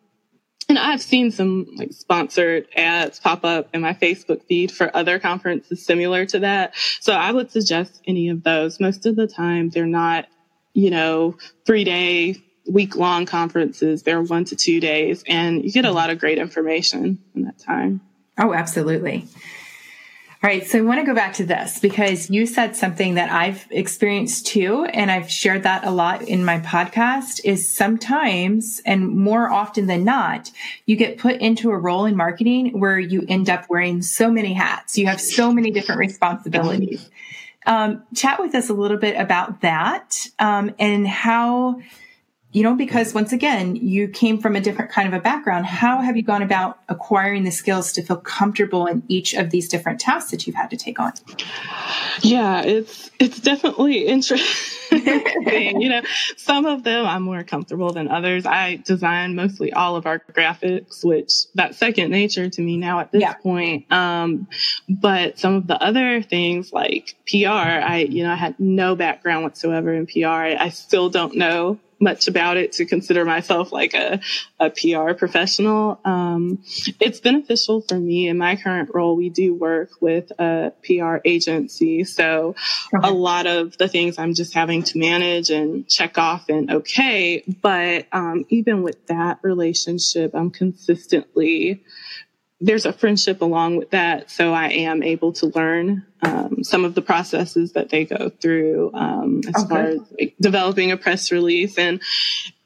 and 0.68 0.78
I've 0.78 1.00
seen 1.00 1.30
some 1.30 1.66
like 1.76 1.92
sponsored 1.92 2.68
ads 2.76 3.18
pop 3.20 3.44
up 3.44 3.70
in 3.72 3.80
my 3.80 3.94
Facebook 3.94 4.42
feed 4.44 4.70
for 4.70 4.94
other 4.94 5.18
conferences 5.18 5.84
similar 5.84 6.26
to 6.26 6.40
that. 6.40 6.74
So 7.00 7.14
I 7.14 7.32
would 7.32 7.50
suggest 7.50 8.02
any 8.06 8.28
of 8.28 8.42
those. 8.42 8.78
Most 8.78 9.06
of 9.06 9.16
the 9.16 9.26
time, 9.26 9.70
they're 9.70 9.86
not, 9.86 10.26
you 10.74 10.90
know, 10.90 11.36
three 11.64 11.84
day, 11.84 12.36
week 12.68 12.96
long 12.96 13.24
conferences. 13.24 14.02
They're 14.02 14.22
one 14.22 14.44
to 14.46 14.56
two 14.56 14.78
days, 14.78 15.24
and 15.26 15.64
you 15.64 15.72
get 15.72 15.86
a 15.86 15.90
lot 15.90 16.10
of 16.10 16.18
great 16.18 16.36
information 16.36 17.18
in 17.34 17.44
that 17.44 17.58
time. 17.58 18.02
Oh, 18.38 18.52
absolutely. 18.52 19.26
All 20.40 20.48
right. 20.48 20.64
So 20.64 20.78
I 20.78 20.82
want 20.82 21.00
to 21.00 21.04
go 21.04 21.16
back 21.16 21.34
to 21.34 21.44
this 21.44 21.80
because 21.80 22.30
you 22.30 22.46
said 22.46 22.76
something 22.76 23.14
that 23.14 23.28
I've 23.28 23.66
experienced 23.70 24.46
too. 24.46 24.84
And 24.84 25.10
I've 25.10 25.28
shared 25.28 25.64
that 25.64 25.84
a 25.84 25.90
lot 25.90 26.22
in 26.22 26.44
my 26.44 26.60
podcast 26.60 27.40
is 27.42 27.68
sometimes 27.68 28.80
and 28.86 29.08
more 29.08 29.50
often 29.50 29.86
than 29.86 30.04
not, 30.04 30.52
you 30.86 30.94
get 30.94 31.18
put 31.18 31.40
into 31.40 31.70
a 31.72 31.76
role 31.76 32.04
in 32.04 32.14
marketing 32.14 32.78
where 32.78 33.00
you 33.00 33.24
end 33.28 33.50
up 33.50 33.68
wearing 33.68 34.00
so 34.00 34.30
many 34.30 34.52
hats. 34.52 34.96
You 34.96 35.06
have 35.06 35.20
so 35.20 35.52
many 35.52 35.72
different 35.72 35.98
responsibilities. 35.98 37.10
Um, 37.66 38.04
chat 38.14 38.38
with 38.38 38.54
us 38.54 38.70
a 38.70 38.74
little 38.74 38.96
bit 38.96 39.20
about 39.20 39.62
that 39.62 40.24
um, 40.38 40.72
and 40.78 41.06
how 41.06 41.80
you 42.50 42.62
know, 42.62 42.74
because 42.74 43.12
once 43.12 43.32
again, 43.32 43.76
you 43.76 44.08
came 44.08 44.38
from 44.38 44.56
a 44.56 44.60
different 44.60 44.90
kind 44.90 45.06
of 45.06 45.12
a 45.12 45.20
background. 45.22 45.66
How 45.66 46.00
have 46.00 46.16
you 46.16 46.22
gone 46.22 46.42
about 46.42 46.78
acquiring 46.88 47.44
the 47.44 47.50
skills 47.50 47.92
to 47.92 48.02
feel 48.02 48.16
comfortable 48.16 48.86
in 48.86 49.02
each 49.06 49.34
of 49.34 49.50
these 49.50 49.68
different 49.68 50.00
tasks 50.00 50.30
that 50.30 50.46
you've 50.46 50.56
had 50.56 50.70
to 50.70 50.76
take 50.76 50.98
on? 50.98 51.12
Yeah, 52.22 52.62
it's 52.62 53.10
it's 53.18 53.38
definitely 53.40 54.06
interesting. 54.06 54.74
you 55.80 55.90
know, 55.90 56.00
some 56.38 56.64
of 56.64 56.84
them 56.84 57.04
I'm 57.04 57.22
more 57.22 57.44
comfortable 57.44 57.92
than 57.92 58.08
others. 58.08 58.46
I 58.46 58.76
design 58.76 59.34
mostly 59.34 59.70
all 59.74 59.96
of 59.96 60.06
our 60.06 60.18
graphics, 60.18 61.04
which 61.04 61.32
that's 61.54 61.76
second 61.76 62.10
nature 62.10 62.48
to 62.48 62.62
me 62.62 62.78
now 62.78 63.00
at 63.00 63.12
this 63.12 63.20
yeah. 63.20 63.34
point. 63.34 63.92
Um, 63.92 64.48
but 64.88 65.38
some 65.38 65.54
of 65.54 65.66
the 65.66 65.80
other 65.82 66.22
things 66.22 66.72
like 66.72 67.14
PR, 67.28 67.46
I 67.48 68.06
you 68.08 68.22
know 68.22 68.32
I 68.32 68.36
had 68.36 68.58
no 68.58 68.96
background 68.96 69.44
whatsoever 69.44 69.92
in 69.92 70.06
PR. 70.06 70.26
I, 70.28 70.56
I 70.56 70.68
still 70.70 71.10
don't 71.10 71.36
know 71.36 71.78
much 72.00 72.28
about 72.28 72.56
it 72.56 72.72
to 72.72 72.84
consider 72.84 73.24
myself 73.24 73.72
like 73.72 73.94
a, 73.94 74.20
a 74.60 74.70
PR 74.70 75.14
professional. 75.14 76.00
Um, 76.04 76.62
it's 77.00 77.20
beneficial 77.20 77.80
for 77.80 77.98
me 77.98 78.28
in 78.28 78.38
my 78.38 78.56
current 78.56 78.90
role. 78.94 79.16
We 79.16 79.30
do 79.30 79.54
work 79.54 79.90
with 80.00 80.30
a 80.38 80.72
PR 80.84 81.16
agency. 81.24 82.04
So 82.04 82.54
okay. 82.94 83.08
a 83.08 83.10
lot 83.10 83.46
of 83.46 83.76
the 83.78 83.88
things 83.88 84.18
I'm 84.18 84.34
just 84.34 84.54
having 84.54 84.82
to 84.84 84.98
manage 84.98 85.50
and 85.50 85.88
check 85.88 86.18
off 86.18 86.48
and 86.48 86.70
okay. 86.70 87.42
But 87.60 88.06
um, 88.12 88.44
even 88.48 88.82
with 88.82 89.06
that 89.06 89.38
relationship, 89.42 90.34
I'm 90.34 90.50
consistently 90.50 91.84
there's 92.60 92.86
a 92.86 92.92
friendship 92.92 93.40
along 93.40 93.76
with 93.76 93.90
that. 93.90 94.30
So 94.30 94.52
I 94.52 94.68
am 94.68 95.02
able 95.02 95.32
to 95.34 95.46
learn 95.46 96.04
um, 96.22 96.64
some 96.64 96.84
of 96.84 96.94
the 96.94 97.02
processes 97.02 97.72
that 97.74 97.90
they 97.90 98.04
go 98.04 98.30
through 98.30 98.90
um, 98.94 99.42
as 99.46 99.64
okay. 99.64 99.68
far 99.68 99.82
as 99.82 100.00
like, 100.18 100.34
developing 100.40 100.90
a 100.90 100.96
press 100.96 101.30
release 101.30 101.78
and 101.78 102.02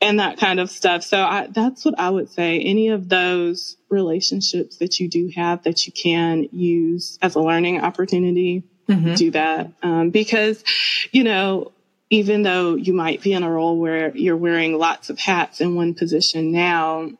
and 0.00 0.18
that 0.18 0.38
kind 0.38 0.61
of 0.61 0.70
stuff. 0.70 1.02
So 1.02 1.22
I, 1.22 1.49
that's 1.49 1.84
what 1.84 1.99
I 1.99 2.08
would 2.08 2.30
say. 2.30 2.58
Any 2.58 2.88
of 2.88 3.08
those 3.11 3.76
relationships 3.90 4.78
that 4.78 4.99
you 4.99 5.08
do 5.08 5.30
have 5.37 5.64
that 5.64 5.87
you 5.87 5.92
can 5.92 6.49
use 6.52 7.18
as 7.20 7.34
a 7.34 7.40
learning 7.40 7.82
opportunity, 7.82 8.64
mm-hmm. 8.88 9.14
do 9.14 9.30
that 9.32 9.72
um, 9.82 10.08
because 10.08 10.64
you 11.12 11.25
know 11.25 11.72
even 12.08 12.42
though 12.42 12.75
you 12.75 12.92
might 12.92 13.22
be 13.22 13.32
in 13.32 13.42
a 13.42 13.50
role 13.50 13.78
where 13.78 14.14
you're 14.14 14.37
wearing 14.37 14.78
lots 14.78 15.08
of 15.08 15.18
hats 15.18 15.62
in 15.62 15.75
one 15.75 15.94
position 15.94 16.52
now, 16.52 17.11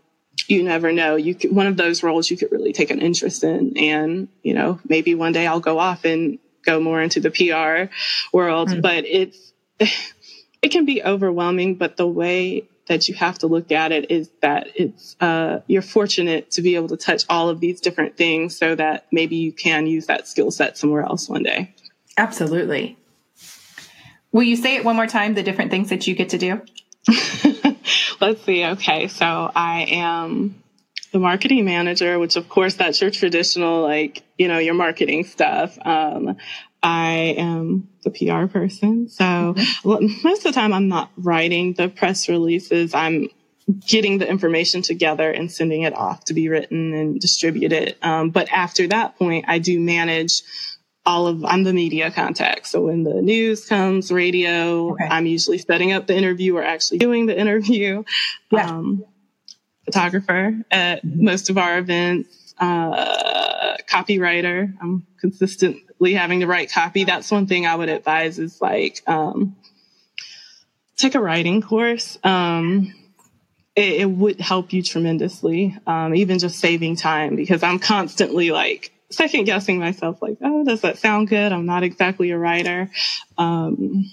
you 0.49 0.63
never 0.63 0.93
know. 0.93 1.17
You 1.17 1.35
could, 1.35 1.55
one 1.55 1.67
of 1.67 1.77
those 1.77 2.03
roles 2.03 2.31
you 2.31 2.37
could 2.37 2.53
really 2.53 2.73
take 2.73 2.91
an 2.91 3.01
interest 3.01 3.45
in, 3.45 3.77
and 3.77 4.29
you 4.43 4.55
know 4.55 4.81
maybe 4.89 5.15
one 5.15 5.33
day 5.33 5.47
I'll 5.47 5.61
go 5.61 5.79
off 5.79 6.05
and 6.05 6.39
go 6.65 6.81
more 6.81 7.01
into 7.01 7.21
the 7.21 7.31
PR 7.31 7.93
world. 8.37 8.69
Mm-hmm. 8.69 8.81
But 8.81 9.05
it's 9.07 9.53
it 10.63 10.69
can 10.69 10.85
be 10.85 11.03
overwhelming. 11.03 11.77
But 11.77 11.97
the 11.97 12.07
way 12.07 12.69
that 12.87 13.09
you 13.09 13.15
have 13.15 13.39
to 13.39 13.47
look 13.47 13.71
at 13.71 13.93
it 13.93 14.11
is 14.11 14.29
that 14.41 14.69
it's 14.75 15.17
uh, 15.21 15.61
you're 15.67 15.83
fortunate 15.83 16.51
to 16.53 16.63
be 16.63 16.75
able 16.75 16.89
to 16.89 16.97
touch 16.97 17.25
all 17.29 17.49
of 17.49 17.61
these 17.61 17.81
different 17.81 18.17
things, 18.17 18.57
so 18.57 18.75
that 18.75 19.07
maybe 19.13 19.37
you 19.37 19.53
can 19.53 19.87
use 19.87 20.07
that 20.07 20.27
skill 20.27 20.51
set 20.51 20.77
somewhere 20.77 21.03
else 21.03 21.29
one 21.29 21.43
day. 21.43 21.75
Absolutely. 22.17 22.97
Will 24.33 24.43
you 24.43 24.57
say 24.57 24.77
it 24.77 24.85
one 24.85 24.97
more 24.97 25.07
time, 25.07 25.35
the 25.35 25.43
different 25.43 25.71
things 25.71 25.91
that 25.91 26.07
you 26.07 26.15
get 26.15 26.31
to 26.31 26.39
do? 26.39 26.63
Let's 28.23 28.45
see. 28.45 28.65
Okay. 28.65 29.09
So 29.09 29.51
I 29.53 29.83
am 29.91 30.63
the 31.11 31.19
marketing 31.19 31.65
manager, 31.65 32.21
which 32.21 32.37
of 32.37 32.49
course 32.49 32.75
that's 32.75 33.01
your 33.01 33.11
traditional, 33.11 33.83
like, 33.83 34.23
you 34.39 34.47
know, 34.47 34.59
your 34.59 34.75
marketing 34.75 35.25
stuff. 35.25 35.77
Um, 35.85 36.37
I 36.85 37.35
am 37.37 37.89
the 38.05 38.11
PR 38.11 38.47
person. 38.47 39.09
So 39.09 39.25
mm-hmm. 39.25 40.23
most 40.23 40.47
of 40.47 40.55
the 40.55 40.61
time 40.61 40.73
I'm 40.73 40.87
not 40.87 41.11
writing 41.17 41.73
the 41.73 41.89
press 41.89 42.29
releases. 42.29 42.95
I'm 42.95 43.29
getting 43.89 44.19
the 44.19 44.29
information 44.29 44.83
together 44.83 45.29
and 45.29 45.51
sending 45.51 45.83
it 45.83 45.93
off 45.93 46.25
to 46.27 46.35
be 46.35 46.49
written 46.49 46.95
and 46.95 47.21
distributed. 47.21 47.97
Um, 48.03 48.31
but 48.31 48.49
after 48.53 48.87
that 48.87 49.17
point, 49.19 49.47
I 49.49 49.59
do 49.59 49.81
manage 49.81 50.43
all 51.05 51.27
of 51.27 51.45
I'm 51.45 51.65
the 51.65 51.73
media 51.73 52.11
contact. 52.11 52.67
So 52.67 52.83
when 52.83 53.03
the 53.03 53.21
news 53.21 53.67
comes, 53.67 54.13
radio, 54.13 54.93
okay. 54.93 55.05
I'm 55.05 55.27
usually 55.27 55.59
setting 55.59 55.93
up 55.93 56.07
the 56.07 56.17
interview 56.17 56.57
or 56.57 56.63
actually 56.63 56.99
doing 56.99 57.27
the 57.27 57.39
interview. 57.39 58.05
Yeah. 58.51 58.69
Um, 58.69 59.05
photographer 59.85 60.55
at 60.71 61.05
mm-hmm. 61.05 61.25
most 61.25 61.51
of 61.51 61.59
our 61.59 61.79
events, 61.79 62.55
uh, 62.59 63.77
copywriter. 63.89 64.73
I'm 64.81 65.07
consistently 65.21 66.15
having 66.15 66.41
to 66.41 66.47
write 66.47 66.71
copy. 66.71 67.05
That's 67.05 67.31
one 67.31 67.47
thing 67.47 67.67
I 67.67 67.75
would 67.75 67.89
advise 67.89 68.39
is 68.39 68.61
like 68.61 69.03
um, 69.07 69.57
take 70.97 71.15
a 71.15 71.21
writing 71.21 71.63
course. 71.63 72.19
Um, 72.23 72.95
it, 73.75 74.03
it, 74.03 74.11
would 74.11 74.39
help 74.41 74.73
you 74.73 74.83
tremendously, 74.83 75.77
um, 75.87 76.15
even 76.15 76.39
just 76.39 76.59
saving 76.59 76.97
time 76.97 77.37
because 77.37 77.63
I'm 77.63 77.79
constantly 77.79 78.51
like 78.51 78.93
second 79.13 79.45
guessing 79.45 79.79
myself, 79.79 80.21
like, 80.23 80.39
oh, 80.41 80.65
does 80.65 80.83
that 80.83 80.99
sound 80.99 81.29
good? 81.29 81.53
I'm 81.53 81.67
not 81.67 81.83
exactly 81.83 82.31
a 82.31 82.39
writer. 82.39 82.91
Um, 83.39 84.11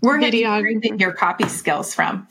Where 0.00 0.18
have 0.18 0.34
you 0.34 0.46
strengthened 0.46 1.00
your 1.00 1.12
copy 1.12 1.48
skills 1.48 1.94
from? 1.94 2.28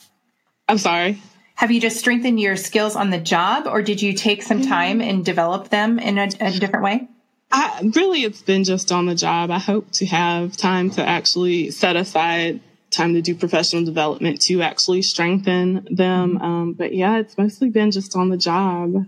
I'm 0.68 0.78
sorry. 0.78 1.22
Have 1.56 1.72
you 1.72 1.82
just 1.82 1.98
strengthened 1.98 2.40
your 2.40 2.56
skills 2.56 2.96
on 2.96 3.10
the 3.10 3.20
job, 3.20 3.68
or 3.68 3.82
did 3.82 4.02
you 4.02 4.14
take 4.14 4.44
some 4.44 4.62
time 4.62 5.02
and 5.02 5.26
develop 5.26 5.70
them 5.70 6.00
in 6.00 6.18
a, 6.18 6.30
a 6.40 6.52
different 6.52 6.86
way? 6.86 7.08
I, 7.52 7.92
really, 7.96 8.24
it's 8.24 8.42
been 8.42 8.64
just 8.64 8.92
on 8.92 9.08
the 9.08 9.16
job. 9.16 9.52
I 9.52 9.60
hope 9.60 9.92
to 9.94 10.06
have 10.06 10.56
time 10.56 10.92
to 10.92 11.06
actually 11.06 11.72
set 11.72 11.96
aside 11.96 12.62
time 12.92 13.14
to 13.14 13.22
do 13.22 13.36
professional 13.36 13.84
development 13.84 14.42
to 14.42 14.62
actually 14.62 15.02
strengthen 15.02 15.88
them. 15.92 16.36
Mm-hmm. 16.36 16.44
Um, 16.44 16.74
but 16.74 16.94
yeah, 16.94 17.18
it's 17.20 17.38
mostly 17.38 17.70
been 17.70 17.92
just 17.92 18.16
on 18.16 18.30
the 18.30 18.38
job. 18.38 19.06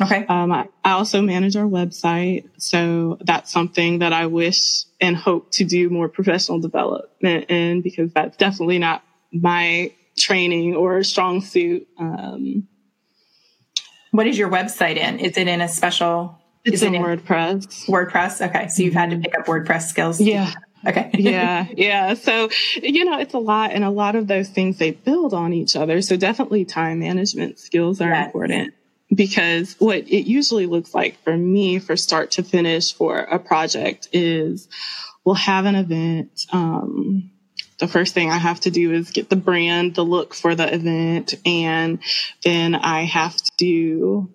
Okay. 0.00 0.26
Um, 0.26 0.50
I, 0.50 0.68
I, 0.84 0.92
also 0.92 1.22
manage 1.22 1.54
our 1.54 1.66
website. 1.66 2.48
So 2.56 3.18
that's 3.20 3.52
something 3.52 4.00
that 4.00 4.12
I 4.12 4.26
wish 4.26 4.84
and 5.00 5.16
hope 5.16 5.52
to 5.52 5.64
do 5.64 5.88
more 5.88 6.08
professional 6.08 6.58
development 6.58 7.48
in 7.48 7.80
because 7.80 8.12
that's 8.12 8.36
definitely 8.36 8.80
not 8.80 9.04
my 9.32 9.92
training 10.18 10.74
or 10.74 11.02
strong 11.04 11.42
suit. 11.42 11.86
Um, 11.96 12.66
what 14.10 14.26
is 14.26 14.36
your 14.36 14.50
website 14.50 14.96
in? 14.96 15.20
Is 15.20 15.36
it 15.36 15.46
in 15.46 15.60
a 15.60 15.68
special? 15.68 16.38
It's 16.64 16.82
in, 16.82 16.94
it 16.94 16.98
in 16.98 17.04
WordPress. 17.04 17.86
WordPress. 17.88 18.48
Okay. 18.48 18.68
So 18.68 18.82
you've 18.82 18.94
had 18.94 19.10
to 19.10 19.18
pick 19.18 19.38
up 19.38 19.46
WordPress 19.46 19.82
skills. 19.82 20.20
Yeah. 20.20 20.52
Okay. 20.86 21.10
yeah, 21.14 21.66
yeah. 21.74 22.12
So, 22.12 22.50
you 22.82 23.06
know, 23.06 23.18
it's 23.18 23.32
a 23.32 23.38
lot, 23.38 23.70
and 23.70 23.84
a 23.84 23.90
lot 23.90 24.16
of 24.16 24.26
those 24.26 24.50
things 24.50 24.76
they 24.76 24.90
build 24.90 25.32
on 25.32 25.54
each 25.54 25.76
other. 25.76 26.02
So, 26.02 26.16
definitely 26.18 26.66
time 26.66 26.98
management 26.98 27.58
skills 27.58 28.02
are 28.02 28.10
yes. 28.10 28.26
important 28.26 28.74
because 29.14 29.76
what 29.78 29.98
it 29.98 30.26
usually 30.26 30.66
looks 30.66 30.94
like 30.94 31.22
for 31.22 31.36
me 31.36 31.78
for 31.78 31.96
start 31.96 32.32
to 32.32 32.42
finish 32.42 32.92
for 32.92 33.18
a 33.18 33.38
project 33.38 34.08
is 34.12 34.68
we'll 35.24 35.34
have 35.34 35.66
an 35.66 35.74
event. 35.74 36.46
Um, 36.52 37.30
the 37.78 37.88
first 37.88 38.14
thing 38.14 38.30
I 38.30 38.38
have 38.38 38.60
to 38.60 38.70
do 38.70 38.92
is 38.92 39.10
get 39.10 39.28
the 39.28 39.36
brand, 39.36 39.94
the 39.94 40.04
look 40.04 40.34
for 40.34 40.54
the 40.54 40.72
event, 40.72 41.34
and 41.44 41.98
then 42.44 42.74
I 42.74 43.04
have 43.04 43.36
to 43.58 44.32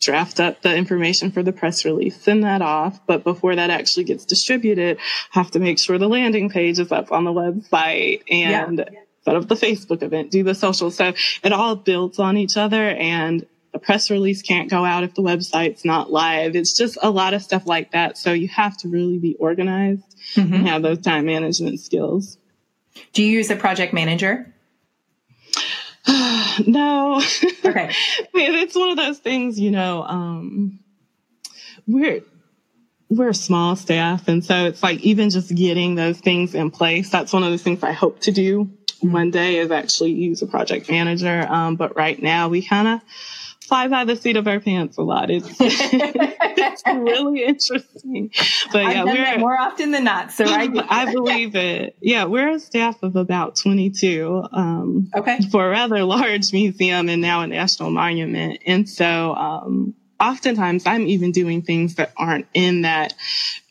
draft 0.00 0.38
up 0.38 0.60
the 0.62 0.74
information 0.74 1.30
for 1.30 1.42
the 1.42 1.52
press 1.52 1.84
release, 1.84 2.20
send 2.20 2.44
that 2.44 2.62
off. 2.62 3.00
But 3.06 3.24
before 3.24 3.56
that 3.56 3.70
actually 3.70 4.04
gets 4.04 4.24
distributed, 4.24 4.98
I 5.34 5.38
have 5.38 5.50
to 5.52 5.58
make 5.58 5.78
sure 5.78 5.98
the 5.98 6.08
landing 6.08 6.50
page 6.50 6.78
is 6.78 6.92
up 6.92 7.10
on 7.10 7.24
the 7.24 7.32
website 7.32 8.22
and 8.30 8.78
yeah 8.92 9.00
set 9.24 9.36
up 9.36 9.48
the 9.48 9.54
Facebook 9.54 10.02
event, 10.02 10.30
do 10.30 10.42
the 10.42 10.54
social. 10.54 10.90
So 10.90 11.14
it 11.42 11.52
all 11.52 11.76
builds 11.76 12.18
on 12.18 12.36
each 12.36 12.56
other 12.56 12.90
and 12.90 13.46
the 13.72 13.78
press 13.80 14.10
release 14.10 14.40
can't 14.40 14.70
go 14.70 14.84
out 14.84 15.02
if 15.02 15.14
the 15.14 15.22
website's 15.22 15.84
not 15.84 16.12
live. 16.12 16.54
It's 16.54 16.76
just 16.76 16.96
a 17.02 17.10
lot 17.10 17.34
of 17.34 17.42
stuff 17.42 17.66
like 17.66 17.90
that. 17.90 18.16
So 18.16 18.32
you 18.32 18.48
have 18.48 18.76
to 18.78 18.88
really 18.88 19.18
be 19.18 19.34
organized 19.34 20.16
mm-hmm. 20.34 20.54
and 20.54 20.68
have 20.68 20.82
those 20.82 21.00
time 21.00 21.26
management 21.26 21.80
skills. 21.80 22.38
Do 23.12 23.24
you 23.24 23.32
use 23.32 23.50
a 23.50 23.56
project 23.56 23.92
manager? 23.92 24.54
no. 26.66 27.20
Okay. 27.64 27.90
it's 28.34 28.76
one 28.76 28.90
of 28.90 28.96
those 28.96 29.18
things, 29.18 29.58
you 29.58 29.72
know, 29.72 30.04
um, 30.04 30.78
we're, 31.88 32.20
we're 33.08 33.30
a 33.30 33.34
small 33.34 33.74
staff. 33.74 34.28
And 34.28 34.44
so 34.44 34.66
it's 34.66 34.84
like 34.84 35.00
even 35.00 35.30
just 35.30 35.52
getting 35.52 35.96
those 35.96 36.20
things 36.20 36.54
in 36.54 36.70
place. 36.70 37.10
That's 37.10 37.32
one 37.32 37.42
of 37.42 37.50
the 37.50 37.58
things 37.58 37.82
I 37.82 37.92
hope 37.92 38.20
to 38.20 38.30
do 38.30 38.70
one 39.00 39.30
day 39.30 39.56
is 39.56 39.70
actually 39.70 40.12
use 40.12 40.42
a 40.42 40.46
project 40.46 40.90
manager. 40.90 41.46
Um, 41.48 41.76
but 41.76 41.96
right 41.96 42.20
now 42.20 42.48
we 42.48 42.62
kind 42.62 42.88
of 42.88 43.00
fly 43.66 43.88
by 43.88 44.04
the 44.04 44.16
seat 44.16 44.36
of 44.36 44.46
our 44.46 44.60
pants 44.60 44.98
a 44.98 45.02
lot. 45.02 45.30
It's, 45.30 45.48
it's 45.60 46.82
really 46.86 47.44
interesting. 47.44 48.30
But 48.72 48.82
yeah, 48.82 49.04
we're 49.04 49.38
more 49.38 49.58
often 49.58 49.90
than 49.90 50.04
not. 50.04 50.32
So 50.32 50.44
I, 50.44 50.68
I 50.88 51.12
believe 51.12 51.56
it. 51.56 51.96
Yeah, 52.00 52.24
we're 52.24 52.50
a 52.50 52.60
staff 52.60 53.02
of 53.02 53.16
about 53.16 53.56
22. 53.56 54.44
Um, 54.52 55.10
okay. 55.14 55.38
For 55.50 55.66
a 55.66 55.70
rather 55.70 56.04
large 56.04 56.52
museum 56.52 57.08
and 57.08 57.22
now 57.22 57.40
a 57.40 57.46
national 57.46 57.90
monument. 57.90 58.60
And 58.66 58.88
so, 58.88 59.34
um, 59.34 59.94
oftentimes 60.24 60.86
I'm 60.86 61.06
even 61.06 61.32
doing 61.32 61.62
things 61.62 61.96
that 61.96 62.12
aren't 62.16 62.46
in 62.54 62.82
that 62.82 63.14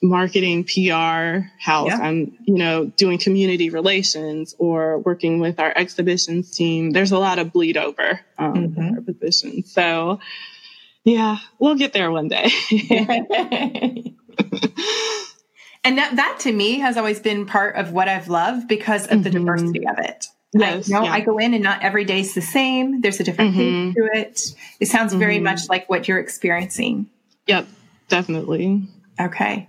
marketing 0.01 0.63
PR 0.63 1.47
house. 1.59 1.87
Yeah. 1.89 1.99
I'm, 2.01 2.37
you 2.45 2.55
know, 2.55 2.85
doing 2.85 3.17
community 3.17 3.69
relations 3.69 4.55
or 4.59 4.99
working 4.99 5.39
with 5.39 5.59
our 5.59 5.73
exhibitions 5.75 6.51
team. 6.51 6.91
There's 6.91 7.11
a 7.11 7.19
lot 7.19 7.39
of 7.39 7.51
bleed 7.51 7.77
over 7.77 8.19
um, 8.37 8.53
mm-hmm. 8.53 8.95
our 8.95 9.01
position. 9.01 9.63
So, 9.63 10.19
yeah, 11.03 11.37
we'll 11.59 11.75
get 11.75 11.93
there 11.93 12.11
one 12.11 12.27
day. 12.27 12.51
and 15.83 15.97
that, 15.97 16.15
that 16.15 16.37
to 16.41 16.51
me 16.51 16.79
has 16.79 16.97
always 16.97 17.19
been 17.19 17.45
part 17.45 17.75
of 17.75 17.91
what 17.91 18.07
I've 18.07 18.29
loved 18.29 18.67
because 18.67 19.05
of 19.05 19.11
mm-hmm. 19.11 19.23
the 19.23 19.29
diversity 19.31 19.87
of 19.87 19.97
it. 19.99 20.27
Yes, 20.53 20.87
I, 20.87 20.87
you 20.87 20.99
know, 20.99 21.05
yeah. 21.05 21.13
I 21.13 21.19
go 21.21 21.37
in 21.37 21.53
and 21.53 21.63
not 21.63 21.81
every 21.81 22.05
day 22.05 22.19
is 22.19 22.33
the 22.33 22.41
same. 22.41 23.01
There's 23.01 23.19
a 23.19 23.23
different 23.23 23.51
mm-hmm. 23.51 23.59
thing 23.59 23.93
to 23.95 24.09
it. 24.13 24.55
It 24.79 24.87
sounds 24.87 25.11
mm-hmm. 25.11 25.19
very 25.19 25.39
much 25.39 25.61
like 25.69 25.89
what 25.89 26.07
you're 26.07 26.19
experiencing. 26.19 27.07
Yep, 27.47 27.67
definitely. 28.07 28.87
Okay. 29.19 29.67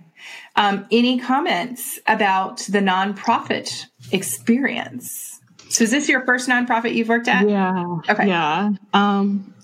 Um, 0.55 0.85
any 0.91 1.19
comments 1.19 1.99
about 2.07 2.59
the 2.59 2.79
nonprofit 2.79 3.85
experience? 4.11 5.39
So, 5.69 5.83
is 5.83 5.91
this 5.91 6.07
your 6.07 6.23
first 6.25 6.47
nonprofit 6.47 6.93
you've 6.93 7.09
worked 7.09 7.27
at? 7.27 7.49
Yeah. 7.49 7.97
Okay. 8.07 8.27
Yeah. 8.27 8.71
Um, 8.93 9.54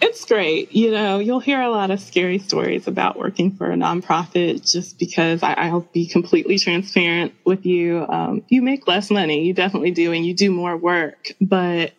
it's 0.00 0.24
great. 0.24 0.72
You 0.72 0.90
know, 0.90 1.18
you'll 1.18 1.40
hear 1.40 1.60
a 1.60 1.70
lot 1.70 1.90
of 1.90 2.00
scary 2.00 2.38
stories 2.38 2.86
about 2.86 3.18
working 3.18 3.56
for 3.56 3.70
a 3.70 3.74
nonprofit 3.74 4.70
just 4.70 4.98
because 4.98 5.42
I, 5.42 5.70
will 5.70 5.88
be 5.92 6.06
completely 6.06 6.58
transparent 6.58 7.34
with 7.44 7.66
you. 7.66 8.04
Um, 8.08 8.42
you 8.48 8.62
make 8.62 8.86
less 8.86 9.10
money, 9.10 9.44
you 9.44 9.54
definitely 9.54 9.90
do, 9.90 10.12
and 10.12 10.24
you 10.24 10.34
do 10.34 10.50
more 10.50 10.76
work, 10.76 11.32
but 11.40 11.92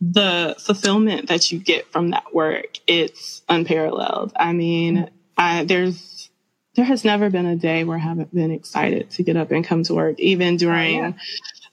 the 0.00 0.54
fulfillment 0.58 1.28
that 1.28 1.50
you 1.50 1.58
get 1.58 1.90
from 1.90 2.10
that 2.10 2.34
work, 2.34 2.78
it's 2.86 3.42
unparalleled. 3.48 4.32
I 4.36 4.52
mean, 4.52 5.10
I, 5.36 5.64
there's, 5.64 6.30
there 6.74 6.84
has 6.84 7.04
never 7.04 7.30
been 7.30 7.46
a 7.46 7.56
day 7.56 7.84
where 7.84 7.96
I 7.96 8.00
haven't 8.00 8.34
been 8.34 8.50
excited 8.50 9.10
to 9.12 9.22
get 9.22 9.36
up 9.36 9.50
and 9.50 9.64
come 9.64 9.82
to 9.84 9.94
work, 9.94 10.20
even 10.20 10.58
during 10.58 11.04
oh, 11.04 11.14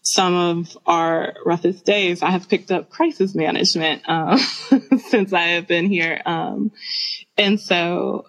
some 0.03 0.35
of 0.35 0.77
our 0.85 1.33
roughest 1.45 1.85
days, 1.85 2.21
I 2.21 2.29
have 2.29 2.49
picked 2.49 2.71
up 2.71 2.89
crisis 2.89 3.33
management 3.33 4.03
um, 4.07 4.37
since 5.07 5.31
I 5.31 5.43
have 5.43 5.65
been 5.65 5.87
here, 5.87 6.21
um, 6.25 6.71
and 7.37 7.59
so 7.59 8.27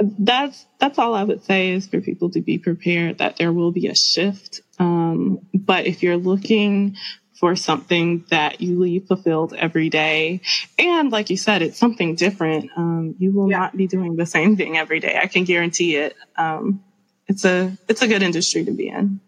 that's 0.00 0.66
that's 0.80 0.98
all 0.98 1.14
I 1.14 1.22
would 1.22 1.44
say 1.44 1.70
is 1.70 1.86
for 1.86 2.00
people 2.00 2.30
to 2.30 2.40
be 2.40 2.58
prepared 2.58 3.18
that 3.18 3.36
there 3.36 3.52
will 3.52 3.70
be 3.70 3.86
a 3.86 3.94
shift. 3.94 4.62
Um, 4.80 5.46
but 5.54 5.86
if 5.86 6.02
you're 6.02 6.16
looking 6.16 6.96
for 7.38 7.54
something 7.54 8.24
that 8.30 8.60
you 8.60 8.78
leave 8.78 9.06
fulfilled 9.06 9.54
every 9.56 9.90
day, 9.90 10.40
and 10.76 11.12
like 11.12 11.30
you 11.30 11.36
said, 11.36 11.62
it's 11.62 11.78
something 11.78 12.16
different, 12.16 12.70
um, 12.76 13.14
you 13.20 13.32
will 13.32 13.48
yeah. 13.48 13.58
not 13.58 13.76
be 13.76 13.86
doing 13.86 14.16
the 14.16 14.26
same 14.26 14.56
thing 14.56 14.76
every 14.76 14.98
day. 14.98 15.18
I 15.20 15.28
can 15.28 15.44
guarantee 15.44 15.94
it. 15.94 16.16
Um, 16.36 16.82
it's 17.28 17.44
a 17.44 17.76
it's 17.88 18.02
a 18.02 18.08
good 18.08 18.24
industry 18.24 18.64
to 18.64 18.72
be 18.72 18.88
in. 18.88 19.20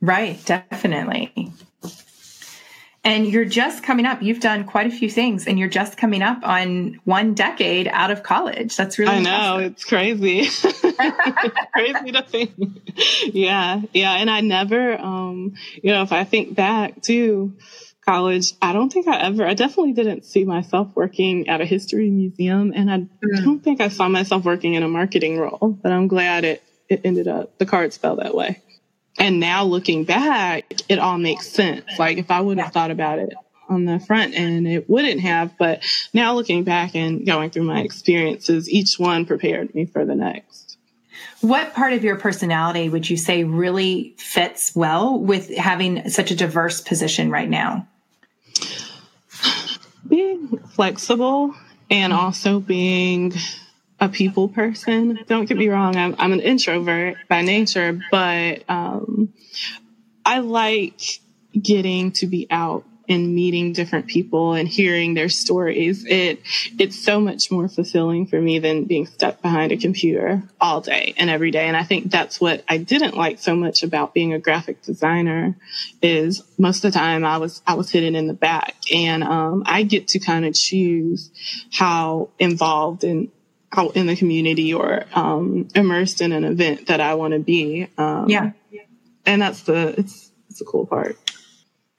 Right, 0.00 0.42
definitely. 0.44 1.52
And 3.02 3.26
you're 3.26 3.46
just 3.46 3.82
coming 3.82 4.04
up. 4.04 4.22
You've 4.22 4.40
done 4.40 4.64
quite 4.64 4.86
a 4.86 4.90
few 4.90 5.08
things, 5.08 5.46
and 5.46 5.58
you're 5.58 5.70
just 5.70 5.96
coming 5.96 6.20
up 6.20 6.40
on 6.42 7.00
one 7.04 7.32
decade 7.32 7.88
out 7.88 8.10
of 8.10 8.22
college. 8.22 8.76
That's 8.76 8.98
really 8.98 9.16
I 9.16 9.20
know 9.20 9.58
impressive. 9.58 9.72
it's 9.72 9.84
crazy, 9.84 10.44
crazy 11.72 12.12
to 12.12 12.22
think. 12.22 12.50
Yeah, 13.32 13.80
yeah. 13.94 14.12
And 14.12 14.28
I 14.28 14.42
never, 14.42 15.00
um, 15.00 15.54
you 15.82 15.92
know, 15.92 16.02
if 16.02 16.12
I 16.12 16.24
think 16.24 16.54
back 16.54 17.00
to 17.04 17.54
college, 18.04 18.52
I 18.60 18.74
don't 18.74 18.92
think 18.92 19.08
I 19.08 19.18
ever, 19.18 19.46
I 19.46 19.54
definitely 19.54 19.94
didn't 19.94 20.26
see 20.26 20.44
myself 20.44 20.88
working 20.94 21.48
at 21.48 21.62
a 21.62 21.64
history 21.64 22.10
museum, 22.10 22.72
and 22.76 22.90
I 22.90 22.98
mm. 22.98 23.44
don't 23.44 23.60
think 23.64 23.80
I 23.80 23.88
saw 23.88 24.10
myself 24.10 24.44
working 24.44 24.74
in 24.74 24.82
a 24.82 24.88
marketing 24.88 25.38
role. 25.38 25.78
But 25.82 25.92
I'm 25.92 26.06
glad 26.06 26.44
it 26.44 26.62
it 26.90 27.00
ended 27.04 27.28
up 27.28 27.56
the 27.56 27.64
cards 27.64 27.96
fell 27.96 28.16
that 28.16 28.34
way. 28.34 28.60
And 29.18 29.40
now 29.40 29.64
looking 29.64 30.04
back, 30.04 30.72
it 30.88 30.98
all 30.98 31.18
makes 31.18 31.48
sense. 31.48 31.84
Like 31.98 32.18
if 32.18 32.30
I 32.30 32.40
would 32.40 32.58
have 32.58 32.72
thought 32.72 32.90
about 32.90 33.18
it 33.18 33.34
on 33.68 33.84
the 33.84 34.00
front 34.00 34.34
end, 34.34 34.66
it 34.66 34.88
wouldn't 34.88 35.20
have. 35.20 35.56
But 35.58 35.82
now 36.14 36.34
looking 36.34 36.64
back 36.64 36.94
and 36.94 37.26
going 37.26 37.50
through 37.50 37.64
my 37.64 37.80
experiences, 37.80 38.68
each 38.70 38.98
one 38.98 39.26
prepared 39.26 39.74
me 39.74 39.84
for 39.84 40.04
the 40.04 40.14
next. 40.14 40.76
What 41.40 41.74
part 41.74 41.92
of 41.94 42.04
your 42.04 42.16
personality 42.16 42.88
would 42.88 43.08
you 43.08 43.16
say 43.16 43.44
really 43.44 44.14
fits 44.18 44.74
well 44.74 45.18
with 45.18 45.54
having 45.56 46.08
such 46.10 46.30
a 46.30 46.36
diverse 46.36 46.80
position 46.80 47.30
right 47.30 47.48
now? 47.48 47.86
Being 50.06 50.58
flexible 50.74 51.54
and 51.90 52.12
also 52.12 52.60
being 52.60 53.32
a 54.00 54.08
people 54.08 54.48
person. 54.48 55.20
Don't 55.26 55.46
get 55.46 55.58
me 55.58 55.68
wrong, 55.68 55.96
I'm, 55.96 56.16
I'm 56.18 56.32
an 56.32 56.40
introvert 56.40 57.16
by 57.28 57.42
nature, 57.42 58.00
but 58.10 58.64
um, 58.68 59.32
I 60.24 60.38
like 60.38 61.00
getting 61.60 62.12
to 62.12 62.26
be 62.26 62.46
out 62.50 62.84
and 63.10 63.34
meeting 63.34 63.72
different 63.72 64.06
people 64.06 64.54
and 64.54 64.68
hearing 64.68 65.14
their 65.14 65.28
stories. 65.28 66.06
It 66.06 66.40
it's 66.78 66.96
so 66.96 67.20
much 67.20 67.50
more 67.50 67.68
fulfilling 67.68 68.26
for 68.26 68.40
me 68.40 68.60
than 68.60 68.84
being 68.84 69.06
stuck 69.06 69.42
behind 69.42 69.72
a 69.72 69.76
computer 69.76 70.44
all 70.60 70.80
day 70.80 71.14
and 71.16 71.28
every 71.28 71.50
day. 71.50 71.66
And 71.66 71.76
I 71.76 71.82
think 71.82 72.10
that's 72.10 72.40
what 72.40 72.64
I 72.68 72.78
didn't 72.78 73.16
like 73.16 73.40
so 73.40 73.56
much 73.56 73.82
about 73.82 74.14
being 74.14 74.32
a 74.32 74.38
graphic 74.38 74.82
designer 74.82 75.56
is 76.00 76.44
most 76.56 76.84
of 76.84 76.92
the 76.92 76.98
time 76.98 77.24
I 77.24 77.38
was 77.38 77.62
I 77.66 77.74
was 77.74 77.90
hidden 77.90 78.14
in 78.14 78.28
the 78.28 78.32
back 78.32 78.76
and 78.94 79.24
um, 79.24 79.64
I 79.66 79.82
get 79.82 80.08
to 80.08 80.20
kind 80.20 80.46
of 80.46 80.54
choose 80.54 81.30
how 81.72 82.28
involved 82.38 83.02
and 83.02 83.32
out 83.76 83.96
in 83.96 84.06
the 84.06 84.16
community 84.16 84.72
or 84.74 85.04
um, 85.14 85.68
immersed 85.74 86.20
in 86.20 86.32
an 86.32 86.44
event 86.44 86.86
that 86.88 87.00
I 87.00 87.14
want 87.14 87.34
to 87.34 87.40
be. 87.40 87.88
Um, 87.96 88.28
yeah, 88.28 88.52
and 89.26 89.40
that's 89.40 89.62
the 89.62 89.94
it's 89.98 90.30
it's 90.48 90.58
the 90.58 90.64
cool 90.64 90.86
part. 90.86 91.16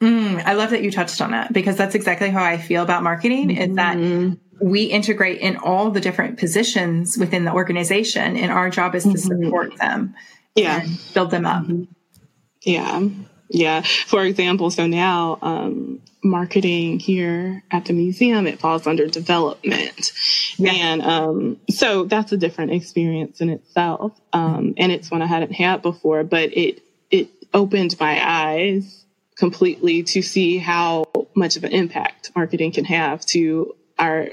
Mm, 0.02 0.44
I 0.44 0.54
love 0.54 0.72
that 0.72 0.82
you 0.82 0.92
touched 0.92 1.22
on 1.22 1.32
that 1.32 1.54
because 1.54 1.78
that's 1.78 1.96
exactly 1.96 2.30
how 2.30 2.44
I 2.44 2.58
feel 2.58 2.84
about 2.84 3.04
marketing. 3.04 3.50
Mm-hmm. 3.50 3.72
Is 3.72 3.76
that 3.76 3.98
mm-hmm. 3.98 4.68
we 4.68 4.84
integrate 4.84 5.40
in 5.42 5.58
all 5.58 5.92
the 5.92 6.02
different 6.02 6.40
positions 6.40 7.18
within 7.18 7.46
the 7.46 7.54
organization, 7.54 8.36
and 8.36 8.52
our 8.52 8.70
job 8.70 8.96
is 8.96 9.04
to 9.04 9.10
mm-hmm. 9.10 9.44
support 9.44 9.78
them. 9.78 10.16
Yeah, 10.56 10.86
build 11.14 11.32
them 11.32 11.46
up. 11.46 11.64
Mm-hmm. 11.64 11.84
Yeah. 12.64 13.10
Yeah. 13.52 13.82
For 13.82 14.24
example, 14.24 14.72
so 14.72 14.88
now 14.88 15.38
um, 15.42 16.02
marketing 16.24 17.00
here 17.00 17.64
at 17.70 17.86
the 17.86 17.94
museum, 17.94 18.48
it 18.48 18.60
falls 18.60 18.88
under 18.88 19.08
development. 19.08 20.12
Yeah. 20.58 20.72
And 20.74 21.02
um, 21.02 21.60
so 21.70 22.06
that's 22.06 22.32
a 22.32 22.38
different 22.38 22.72
experience 22.72 23.42
in 23.42 23.50
itself. 23.50 24.20
Um, 24.32 24.74
and 24.78 24.92
it's 24.92 25.12
one 25.12 25.22
I 25.22 25.26
hadn't 25.26 25.54
had 25.54 25.82
before, 25.82 26.24
but 26.24 26.56
it 26.56 26.84
it 27.10 27.30
opened 27.54 28.00
my 28.00 28.20
eyes 28.24 29.06
completely 29.36 30.04
to 30.04 30.22
see 30.22 30.58
how 30.58 31.06
much 31.36 31.56
of 31.58 31.64
an 31.64 31.72
impact 31.72 32.32
marketing 32.36 32.72
can 32.72 32.86
have 32.86 33.26
to 33.26 33.76
our 33.98 34.30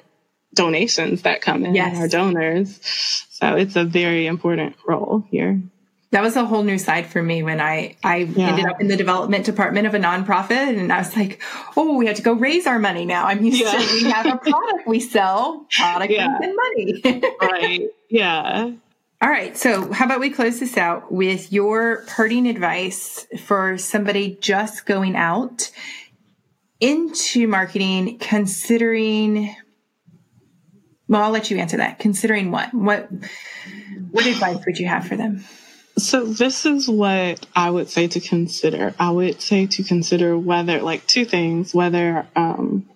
donations 0.54 1.22
that 1.22 1.40
come 1.40 1.64
in, 1.64 1.74
yes. 1.74 1.98
our 1.98 2.08
donors. 2.08 2.78
So 3.30 3.54
it's 3.54 3.76
a 3.76 3.84
very 3.84 4.26
important 4.26 4.76
role 4.86 5.24
here 5.30 5.62
that 6.10 6.22
was 6.22 6.36
a 6.36 6.44
whole 6.44 6.62
new 6.62 6.78
side 6.78 7.06
for 7.06 7.22
me 7.22 7.42
when 7.42 7.60
I 7.60 7.96
I 8.02 8.18
yeah. 8.18 8.48
ended 8.48 8.66
up 8.66 8.80
in 8.80 8.88
the 8.88 8.96
development 8.96 9.44
department 9.44 9.86
of 9.86 9.94
a 9.94 9.98
nonprofit, 9.98 10.78
and 10.78 10.92
I 10.92 10.98
was 10.98 11.14
like, 11.14 11.42
"Oh, 11.76 11.96
we 11.96 12.06
have 12.06 12.16
to 12.16 12.22
go 12.22 12.32
raise 12.32 12.66
our 12.66 12.78
money 12.78 13.04
now." 13.04 13.26
I'm 13.26 13.44
used 13.44 13.60
yeah. 13.60 13.72
to 13.72 13.78
we 13.78 14.10
have 14.10 14.26
a 14.26 14.38
product 14.38 14.86
we 14.86 15.00
sell, 15.00 15.66
product 15.70 16.12
yeah. 16.12 16.38
and 16.40 16.56
money. 16.56 17.22
right? 17.42 17.88
Yeah. 18.08 18.70
All 19.20 19.28
right. 19.28 19.56
So, 19.56 19.92
how 19.92 20.06
about 20.06 20.20
we 20.20 20.30
close 20.30 20.60
this 20.60 20.78
out 20.78 21.12
with 21.12 21.52
your 21.52 22.04
parting 22.06 22.46
advice 22.46 23.26
for 23.44 23.76
somebody 23.76 24.38
just 24.40 24.86
going 24.86 25.14
out 25.14 25.70
into 26.80 27.46
marketing, 27.48 28.18
considering? 28.18 29.54
Well, 31.06 31.22
I'll 31.22 31.30
let 31.30 31.50
you 31.50 31.58
answer 31.58 31.78
that. 31.78 31.98
Considering 31.98 32.50
what? 32.50 32.72
What? 32.72 33.10
What 34.10 34.26
advice 34.26 34.64
would 34.64 34.78
you 34.78 34.86
have 34.86 35.06
for 35.06 35.16
them? 35.16 35.44
So 35.98 36.24
this 36.24 36.64
is 36.64 36.88
what 36.88 37.46
I 37.54 37.70
would 37.70 37.88
say 37.88 38.08
to 38.08 38.20
consider. 38.20 38.94
I 38.98 39.10
would 39.10 39.40
say 39.42 39.66
to 39.66 39.82
consider 39.82 40.38
whether, 40.38 40.80
like, 40.80 41.06
two 41.06 41.24
things: 41.24 41.74
whether 41.74 42.26
um, 42.34 42.88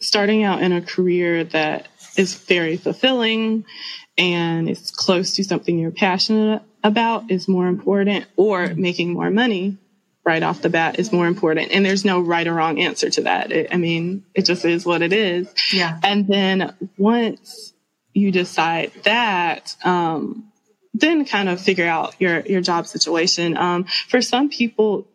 starting 0.00 0.44
out 0.44 0.62
in 0.62 0.72
a 0.72 0.80
career 0.80 1.44
that 1.44 1.88
is 2.16 2.34
very 2.34 2.76
fulfilling 2.76 3.64
and 4.16 4.70
is 4.70 4.90
close 4.90 5.34
to 5.34 5.44
something 5.44 5.78
you're 5.78 5.90
passionate 5.90 6.62
about 6.82 7.30
is 7.30 7.48
more 7.48 7.66
important, 7.66 8.26
or 8.36 8.74
making 8.74 9.12
more 9.12 9.30
money 9.30 9.76
right 10.24 10.42
off 10.42 10.62
the 10.62 10.70
bat 10.70 10.98
is 10.98 11.12
more 11.12 11.26
important. 11.26 11.70
And 11.72 11.84
there's 11.84 12.04
no 12.04 12.20
right 12.20 12.46
or 12.46 12.54
wrong 12.54 12.80
answer 12.80 13.10
to 13.10 13.22
that. 13.22 13.52
It, 13.52 13.68
I 13.72 13.76
mean, 13.76 14.24
it 14.34 14.44
just 14.44 14.64
is 14.64 14.84
what 14.86 15.02
it 15.02 15.12
is. 15.12 15.52
Yeah. 15.72 16.00
And 16.02 16.26
then 16.26 16.74
once 16.96 17.72
you 18.12 18.32
decide 18.32 18.92
that, 19.04 19.76
um, 19.84 20.52
then 21.00 21.24
kind 21.24 21.48
of 21.48 21.60
figure 21.60 21.86
out 21.86 22.14
your 22.18 22.40
your 22.40 22.60
job 22.60 22.86
situation. 22.86 23.56
Um, 23.56 23.84
for 24.08 24.22
some 24.22 24.48
people, 24.48 25.06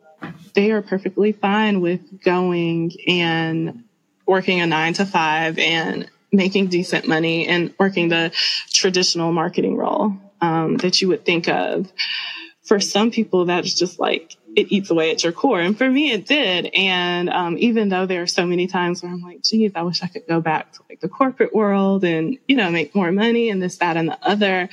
they 0.53 0.71
are 0.71 0.81
perfectly 0.81 1.31
fine 1.31 1.81
with 1.81 2.23
going 2.23 2.91
and 3.07 3.83
working 4.25 4.61
a 4.61 4.67
nine 4.67 4.93
to 4.93 5.05
five 5.05 5.57
and 5.57 6.09
making 6.31 6.67
decent 6.67 7.07
money 7.07 7.47
and 7.47 7.73
working 7.79 8.09
the 8.09 8.31
traditional 8.69 9.31
marketing 9.31 9.75
role 9.75 10.13
um, 10.39 10.77
that 10.77 11.01
you 11.01 11.07
would 11.09 11.25
think 11.25 11.47
of. 11.47 11.91
For 12.63 12.79
some 12.79 13.11
people, 13.11 13.45
that's 13.45 13.73
just 13.73 13.99
like 13.99 14.37
it 14.55 14.71
eats 14.71 14.89
away 14.89 15.11
at 15.11 15.23
your 15.23 15.31
core. 15.31 15.59
And 15.59 15.77
for 15.77 15.89
me, 15.89 16.11
it 16.11 16.25
did. 16.25 16.69
And 16.75 17.29
um, 17.29 17.57
even 17.57 17.89
though 17.89 18.05
there 18.05 18.21
are 18.21 18.27
so 18.27 18.45
many 18.45 18.67
times 18.67 19.01
where 19.01 19.11
I'm 19.11 19.21
like, 19.21 19.43
geez, 19.43 19.71
I 19.75 19.83
wish 19.83 20.03
I 20.03 20.07
could 20.07 20.27
go 20.27 20.41
back 20.41 20.73
to 20.73 20.79
like 20.89 20.99
the 20.99 21.09
corporate 21.09 21.53
world 21.53 22.03
and, 22.03 22.37
you 22.47 22.55
know, 22.55 22.69
make 22.69 22.93
more 22.93 23.11
money 23.11 23.49
and 23.49 23.61
this, 23.61 23.77
that, 23.77 23.97
and 23.97 24.09
the 24.09 24.17
other, 24.21 24.69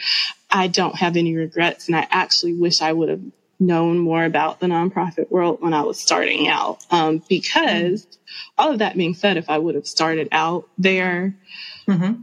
I 0.50 0.66
don't 0.66 0.96
have 0.96 1.16
any 1.16 1.36
regrets. 1.36 1.86
And 1.86 1.96
I 1.96 2.06
actually 2.10 2.54
wish 2.54 2.82
I 2.82 2.92
would 2.92 3.08
have 3.08 3.22
known 3.60 3.98
more 3.98 4.24
about 4.24 4.60
the 4.60 4.66
nonprofit 4.66 5.30
world 5.30 5.60
when 5.60 5.74
I 5.74 5.82
was 5.82 6.00
starting 6.00 6.48
out. 6.48 6.84
Um, 6.90 7.22
because 7.28 8.04
mm-hmm. 8.04 8.40
all 8.58 8.72
of 8.72 8.80
that 8.80 8.96
being 8.96 9.14
said, 9.14 9.36
if 9.36 9.48
I 9.48 9.58
would 9.58 9.74
have 9.74 9.86
started 9.86 10.28
out 10.32 10.68
there, 10.76 11.34
mm-hmm. 11.86 12.20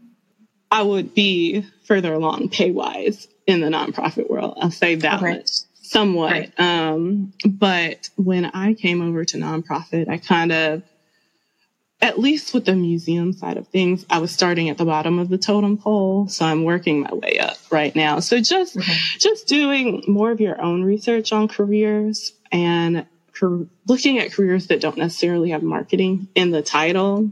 I 0.71 0.81
would 0.81 1.13
be 1.13 1.65
further 1.85 2.13
along 2.13 2.49
pay 2.49 2.71
wise 2.71 3.27
in 3.47 3.61
the 3.61 3.67
nonprofit 3.67 4.29
world. 4.29 4.57
I'll 4.59 4.71
say 4.71 4.95
that 4.95 5.21
okay. 5.21 5.37
much 5.37 5.51
somewhat. 5.89 6.31
Right. 6.31 6.59
Um, 6.59 7.33
but 7.45 8.09
when 8.15 8.45
I 8.45 8.73
came 8.73 9.01
over 9.01 9.25
to 9.25 9.37
nonprofit, 9.37 10.09
I 10.09 10.17
kind 10.17 10.51
of, 10.51 10.83
at 12.01 12.19
least 12.19 12.53
with 12.53 12.65
the 12.65 12.75
museum 12.75 13.33
side 13.33 13.57
of 13.57 13.67
things, 13.69 14.05
I 14.09 14.19
was 14.19 14.31
starting 14.31 14.69
at 14.69 14.77
the 14.77 14.85
bottom 14.85 15.17
of 15.19 15.29
the 15.29 15.37
totem 15.37 15.77
pole. 15.77 16.27
So 16.27 16.45
I'm 16.45 16.63
working 16.63 17.01
my 17.01 17.13
way 17.13 17.39
up 17.39 17.57
right 17.71 17.95
now. 17.95 18.19
So 18.19 18.39
just, 18.41 18.77
okay. 18.77 18.93
just 19.19 19.47
doing 19.47 20.03
more 20.07 20.31
of 20.31 20.41
your 20.41 20.61
own 20.61 20.83
research 20.83 21.31
on 21.31 21.47
careers 21.47 22.33
and 22.51 23.05
looking 23.87 24.19
at 24.19 24.31
careers 24.31 24.67
that 24.67 24.81
don't 24.81 24.97
necessarily 24.97 25.51
have 25.51 25.63
marketing 25.63 26.27
in 26.35 26.51
the 26.51 26.61
title 26.61 27.31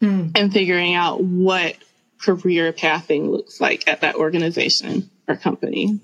mm. 0.00 0.30
and 0.34 0.52
figuring 0.52 0.94
out 0.94 1.22
what 1.22 1.76
career 2.20 2.72
pathing 2.72 3.30
looks 3.30 3.60
like 3.60 3.86
at 3.86 4.00
that 4.00 4.16
organization 4.16 5.10
or 5.28 5.36
company. 5.36 6.00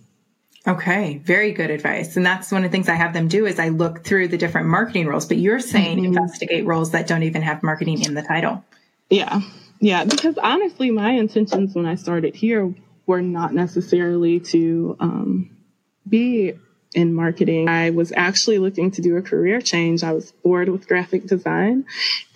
Okay, 0.67 1.19
very 1.25 1.53
good 1.53 1.71
advice. 1.71 2.17
And 2.17 2.27
that's 2.27 2.53
one 2.53 2.65
of 2.65 2.71
the 2.71 2.77
things 2.77 2.89
I 2.89 2.95
have 2.95 3.15
them 3.15 3.29
do 3.29 3.47
is 3.47 3.59
I 3.59 3.69
look 3.69 4.05
through 4.05 4.29
the 4.29 4.37
different 4.37 4.69
marketing 4.69 5.07
roles, 5.07 5.25
but 5.25 5.39
you're 5.39 5.61
saying 5.61 5.97
mm-hmm. 5.97 6.07
investigate 6.07 6.67
roles 6.67 6.91
that 6.91 7.07
don't 7.07 7.23
even 7.23 7.41
have 7.43 7.63
marketing 7.63 8.05
in 8.05 8.15
the 8.15 8.23
title. 8.23 8.63
Yeah. 9.09 9.41
Yeah, 9.81 10.05
because 10.05 10.37
honestly 10.37 10.91
my 10.91 11.13
intentions 11.13 11.75
when 11.75 11.87
I 11.87 11.95
started 11.95 12.35
here 12.35 12.75
were 13.07 13.23
not 13.23 13.55
necessarily 13.55 14.41
to 14.41 14.97
um, 15.01 15.57
be 16.07 16.53
in 16.95 17.15
marketing. 17.15 17.69
I 17.69 17.91
was 17.91 18.13
actually 18.15 18.59
looking 18.59 18.91
to 18.93 19.03
do 19.03 19.17
a 19.17 19.23
career 19.23 19.61
change. 19.61 20.03
I 20.03 20.13
was 20.13 20.33
bored 20.43 20.69
with 20.69 20.89
graphic 20.89 21.27
design 21.27 21.87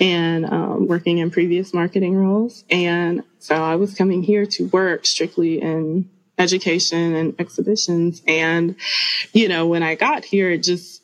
and 0.01 0.47
um, 0.47 0.87
working 0.87 1.19
in 1.19 1.31
previous 1.31 1.75
marketing 1.75 2.15
roles. 2.15 2.65
And 2.71 3.23
so 3.39 3.57
I 3.57 3.77
was 3.77 3.95
coming 3.95 4.23
here 4.23 4.47
to 4.47 4.69
work 4.69 5.07
strictly 5.07 5.61
in 5.61 6.09
education 6.39 7.15
and 7.15 7.35
exhibitions. 7.39 8.23
And, 8.27 8.77
you 9.33 9.49
know, 9.49 9.67
when 9.67 9.83
I 9.83 9.95
got 9.95 10.25
here, 10.25 10.51
it 10.51 10.63
just, 10.63 11.03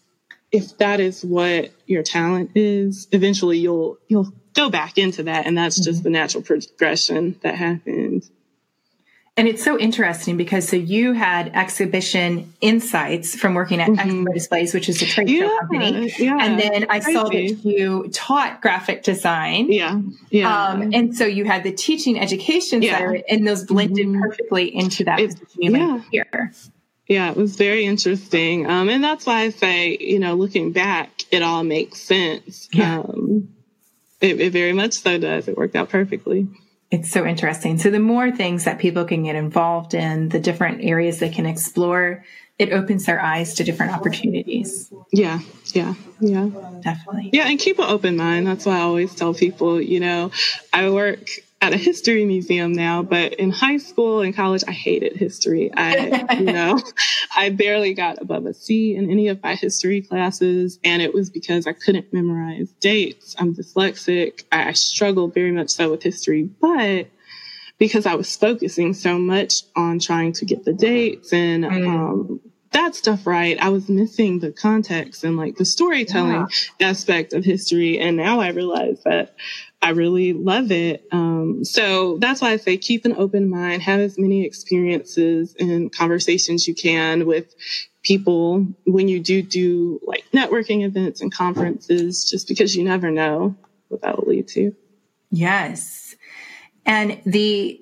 if 0.52 0.78
that 0.78 1.00
is 1.00 1.24
what 1.24 1.70
your 1.86 2.02
talent 2.02 2.52
is, 2.54 3.06
eventually 3.12 3.58
you'll 3.58 3.98
you'll 4.08 4.32
go 4.54 4.68
back 4.68 4.98
into 4.98 5.22
that 5.24 5.46
and 5.46 5.56
that's 5.56 5.76
just 5.76 6.00
mm-hmm. 6.00 6.04
the 6.04 6.10
natural 6.10 6.42
progression 6.42 7.38
that 7.42 7.54
happened. 7.54 8.28
And 9.40 9.48
it's 9.48 9.64
so 9.64 9.78
interesting 9.78 10.36
because 10.36 10.68
so 10.68 10.76
you 10.76 11.14
had 11.14 11.52
exhibition 11.54 12.52
insights 12.60 13.34
from 13.34 13.54
working 13.54 13.80
at 13.80 13.88
mm-hmm. 13.88 14.26
Expo 14.26 14.34
Displays, 14.34 14.74
which 14.74 14.90
is 14.90 15.00
a 15.00 15.06
trade 15.06 15.30
yeah, 15.30 15.48
show 15.48 15.58
company. 15.60 16.12
Yeah, 16.18 16.36
and 16.38 16.60
then 16.60 16.86
I 16.90 17.00
saw 17.00 17.24
that 17.24 17.64
you 17.64 18.10
taught 18.12 18.60
graphic 18.60 19.02
design. 19.02 19.72
Yeah. 19.72 19.98
Yeah. 20.28 20.66
Um, 20.66 20.90
and 20.92 21.16
so 21.16 21.24
you 21.24 21.46
had 21.46 21.62
the 21.62 21.72
teaching 21.72 22.20
education 22.20 22.82
yeah. 22.82 22.98
side 22.98 23.24
and 23.30 23.48
those 23.48 23.64
blended 23.64 24.08
mm-hmm. 24.08 24.20
perfectly 24.20 24.76
into 24.76 25.04
that 25.04 25.20
it's, 25.20 25.36
yeah. 25.56 26.02
here. 26.10 26.52
Yeah, 27.08 27.30
it 27.30 27.36
was 27.38 27.56
very 27.56 27.86
interesting. 27.86 28.66
Um, 28.66 28.90
and 28.90 29.02
that's 29.02 29.24
why 29.24 29.44
I 29.44 29.50
say, 29.52 29.96
you 29.98 30.18
know, 30.18 30.34
looking 30.34 30.72
back, 30.72 31.12
it 31.30 31.42
all 31.42 31.64
makes 31.64 32.02
sense. 32.02 32.68
Yeah. 32.74 32.98
Um, 32.98 33.54
it, 34.20 34.38
it 34.38 34.52
very 34.52 34.74
much 34.74 34.92
so 34.92 35.16
does. 35.16 35.48
It 35.48 35.56
worked 35.56 35.76
out 35.76 35.88
perfectly. 35.88 36.46
It's 36.90 37.10
so 37.10 37.24
interesting. 37.24 37.78
So 37.78 37.90
the 37.90 38.00
more 38.00 38.32
things 38.32 38.64
that 38.64 38.78
people 38.78 39.04
can 39.04 39.22
get 39.22 39.36
involved 39.36 39.94
in, 39.94 40.28
the 40.28 40.40
different 40.40 40.82
areas 40.82 41.20
they 41.20 41.28
can 41.28 41.46
explore, 41.46 42.24
it 42.58 42.72
opens 42.72 43.06
their 43.06 43.22
eyes 43.22 43.54
to 43.54 43.64
different 43.64 43.92
opportunities. 43.92 44.92
Yeah, 45.12 45.40
yeah, 45.72 45.94
yeah. 46.20 46.50
Definitely. 46.82 47.30
Yeah, 47.32 47.48
and 47.48 47.58
keep 47.58 47.78
an 47.78 47.86
open 47.88 48.16
mind. 48.16 48.46
That's 48.46 48.66
why 48.66 48.78
I 48.78 48.80
always 48.80 49.14
tell 49.14 49.32
people, 49.32 49.80
you 49.80 50.00
know, 50.00 50.32
I 50.72 50.90
work 50.90 51.30
at 51.62 51.74
a 51.74 51.76
history 51.76 52.24
museum 52.24 52.72
now, 52.72 53.02
but 53.02 53.34
in 53.34 53.50
high 53.50 53.76
school 53.76 54.22
and 54.22 54.34
college, 54.34 54.64
I 54.66 54.72
hated 54.72 55.16
history. 55.16 55.70
I, 55.74 56.36
you 56.38 56.44
know, 56.52 56.80
I 57.36 57.50
barely 57.50 57.92
got 57.92 58.20
above 58.20 58.46
a 58.46 58.54
C 58.54 58.94
in 58.94 59.10
any 59.10 59.28
of 59.28 59.42
my 59.42 59.54
history 59.54 60.00
classes. 60.00 60.78
And 60.84 61.02
it 61.02 61.12
was 61.12 61.28
because 61.28 61.66
I 61.66 61.72
couldn't 61.72 62.12
memorize 62.12 62.72
dates. 62.80 63.36
I'm 63.38 63.54
dyslexic. 63.54 64.44
I, 64.50 64.72
struggled 64.72 65.34
very 65.34 65.52
much 65.52 65.70
so 65.70 65.90
with 65.90 66.02
history, 66.02 66.44
but 66.44 67.08
because 67.78 68.06
I 68.06 68.14
was 68.14 68.34
focusing 68.34 68.94
so 68.94 69.18
much 69.18 69.62
on 69.76 69.98
trying 69.98 70.32
to 70.34 70.44
get 70.44 70.64
the 70.64 70.72
dates 70.72 71.32
and, 71.32 71.64
mm. 71.64 71.86
um, 71.86 72.40
that 72.72 72.94
stuff 72.94 73.26
right. 73.26 73.58
I 73.60 73.68
was 73.70 73.88
missing 73.88 74.38
the 74.38 74.52
context 74.52 75.24
and 75.24 75.36
like 75.36 75.56
the 75.56 75.64
storytelling 75.64 76.46
yeah. 76.78 76.88
aspect 76.88 77.32
of 77.32 77.44
history. 77.44 77.98
And 77.98 78.16
now 78.16 78.40
I 78.40 78.50
realize 78.50 79.02
that 79.04 79.34
I 79.82 79.90
really 79.90 80.32
love 80.32 80.70
it. 80.70 81.06
Um, 81.10 81.64
so 81.64 82.18
that's 82.18 82.40
why 82.40 82.50
I 82.50 82.56
say 82.58 82.76
keep 82.76 83.04
an 83.04 83.14
open 83.16 83.50
mind, 83.50 83.82
have 83.82 84.00
as 84.00 84.18
many 84.18 84.44
experiences 84.44 85.56
and 85.58 85.92
conversations 85.92 86.68
you 86.68 86.74
can 86.74 87.26
with 87.26 87.54
people 88.02 88.66
when 88.86 89.08
you 89.08 89.20
do 89.20 89.42
do 89.42 90.00
like 90.04 90.24
networking 90.32 90.84
events 90.84 91.20
and 91.20 91.32
conferences, 91.32 92.28
just 92.30 92.46
because 92.46 92.76
you 92.76 92.84
never 92.84 93.10
know 93.10 93.56
what 93.88 94.02
that 94.02 94.16
will 94.18 94.32
lead 94.32 94.48
to. 94.48 94.74
Yes. 95.30 96.14
And 96.86 97.20
the, 97.26 97.80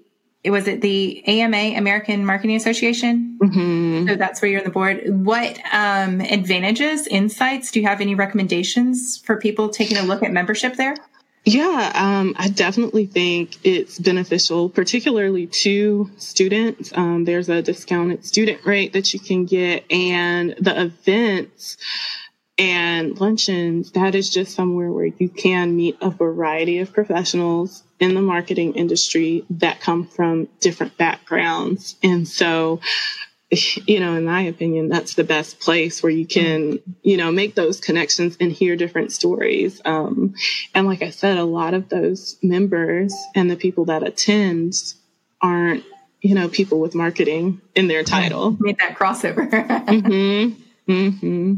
was 0.50 0.68
it 0.68 0.80
the 0.80 1.26
AMA, 1.26 1.76
American 1.76 2.24
Marketing 2.24 2.56
Association? 2.56 3.38
Mm-hmm. 3.42 4.08
So 4.08 4.16
that's 4.16 4.40
where 4.40 4.50
you're 4.50 4.60
on 4.60 4.64
the 4.64 4.70
board. 4.70 5.02
What 5.06 5.58
um, 5.72 6.20
advantages, 6.20 7.06
insights, 7.06 7.70
do 7.70 7.80
you 7.80 7.86
have 7.86 8.00
any 8.00 8.14
recommendations 8.14 9.18
for 9.18 9.36
people 9.36 9.68
taking 9.68 9.96
a 9.96 10.02
look 10.02 10.22
at 10.22 10.32
membership 10.32 10.76
there? 10.76 10.94
Yeah, 11.44 11.92
um, 11.94 12.34
I 12.36 12.48
definitely 12.48 13.06
think 13.06 13.56
it's 13.64 13.98
beneficial, 13.98 14.68
particularly 14.68 15.46
to 15.46 16.10
students. 16.18 16.92
Um, 16.94 17.24
there's 17.24 17.48
a 17.48 17.62
discounted 17.62 18.26
student 18.26 18.66
rate 18.66 18.92
that 18.92 19.14
you 19.14 19.20
can 19.20 19.46
get, 19.46 19.90
and 19.90 20.54
the 20.60 20.82
events 20.82 21.78
and 22.58 23.18
luncheons, 23.20 23.92
that 23.92 24.14
is 24.14 24.28
just 24.28 24.54
somewhere 24.54 24.90
where 24.90 25.06
you 25.06 25.28
can 25.28 25.76
meet 25.76 25.96
a 26.00 26.10
variety 26.10 26.80
of 26.80 26.92
professionals 26.92 27.84
in 28.00 28.14
the 28.14 28.22
marketing 28.22 28.74
industry 28.74 29.44
that 29.50 29.80
come 29.80 30.06
from 30.06 30.48
different 30.60 30.96
backgrounds. 30.96 31.96
And 32.02 32.28
so 32.28 32.80
you 33.50 33.98
know, 33.98 34.14
in 34.14 34.24
my 34.24 34.42
opinion, 34.42 34.88
that's 34.88 35.14
the 35.14 35.24
best 35.24 35.58
place 35.58 36.02
where 36.02 36.12
you 36.12 36.26
can, 36.26 36.80
you 37.02 37.16
know, 37.16 37.32
make 37.32 37.54
those 37.54 37.80
connections 37.80 38.36
and 38.40 38.52
hear 38.52 38.76
different 38.76 39.10
stories. 39.10 39.80
Um, 39.86 40.34
and 40.74 40.86
like 40.86 41.00
I 41.00 41.10
said, 41.10 41.38
a 41.38 41.44
lot 41.44 41.72
of 41.72 41.88
those 41.88 42.36
members 42.42 43.14
and 43.34 43.50
the 43.50 43.56
people 43.56 43.86
that 43.86 44.06
attend 44.06 44.74
aren't, 45.40 45.84
you 46.20 46.34
know, 46.34 46.48
people 46.48 46.78
with 46.78 46.94
marketing 46.94 47.62
in 47.74 47.88
their 47.88 48.04
title. 48.04 48.56
Made 48.60 48.78
that 48.78 48.98
crossover. 48.98 49.48
mm-hmm. 49.50 50.92
Mm-hmm. 50.92 51.54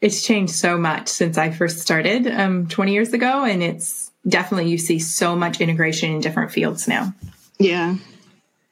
It's 0.00 0.22
changed 0.22 0.54
so 0.54 0.76
much 0.76 1.06
since 1.06 1.38
I 1.38 1.50
first 1.50 1.78
started 1.78 2.26
um, 2.26 2.66
20 2.66 2.92
years 2.92 3.12
ago. 3.12 3.44
And 3.44 3.62
it's 3.62 4.10
definitely, 4.26 4.70
you 4.70 4.78
see 4.78 4.98
so 4.98 5.36
much 5.36 5.60
integration 5.60 6.10
in 6.10 6.20
different 6.20 6.52
fields 6.52 6.88
now. 6.88 7.14
Yeah. 7.58 7.96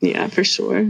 Yeah, 0.00 0.28
for 0.28 0.44
sure. 0.44 0.86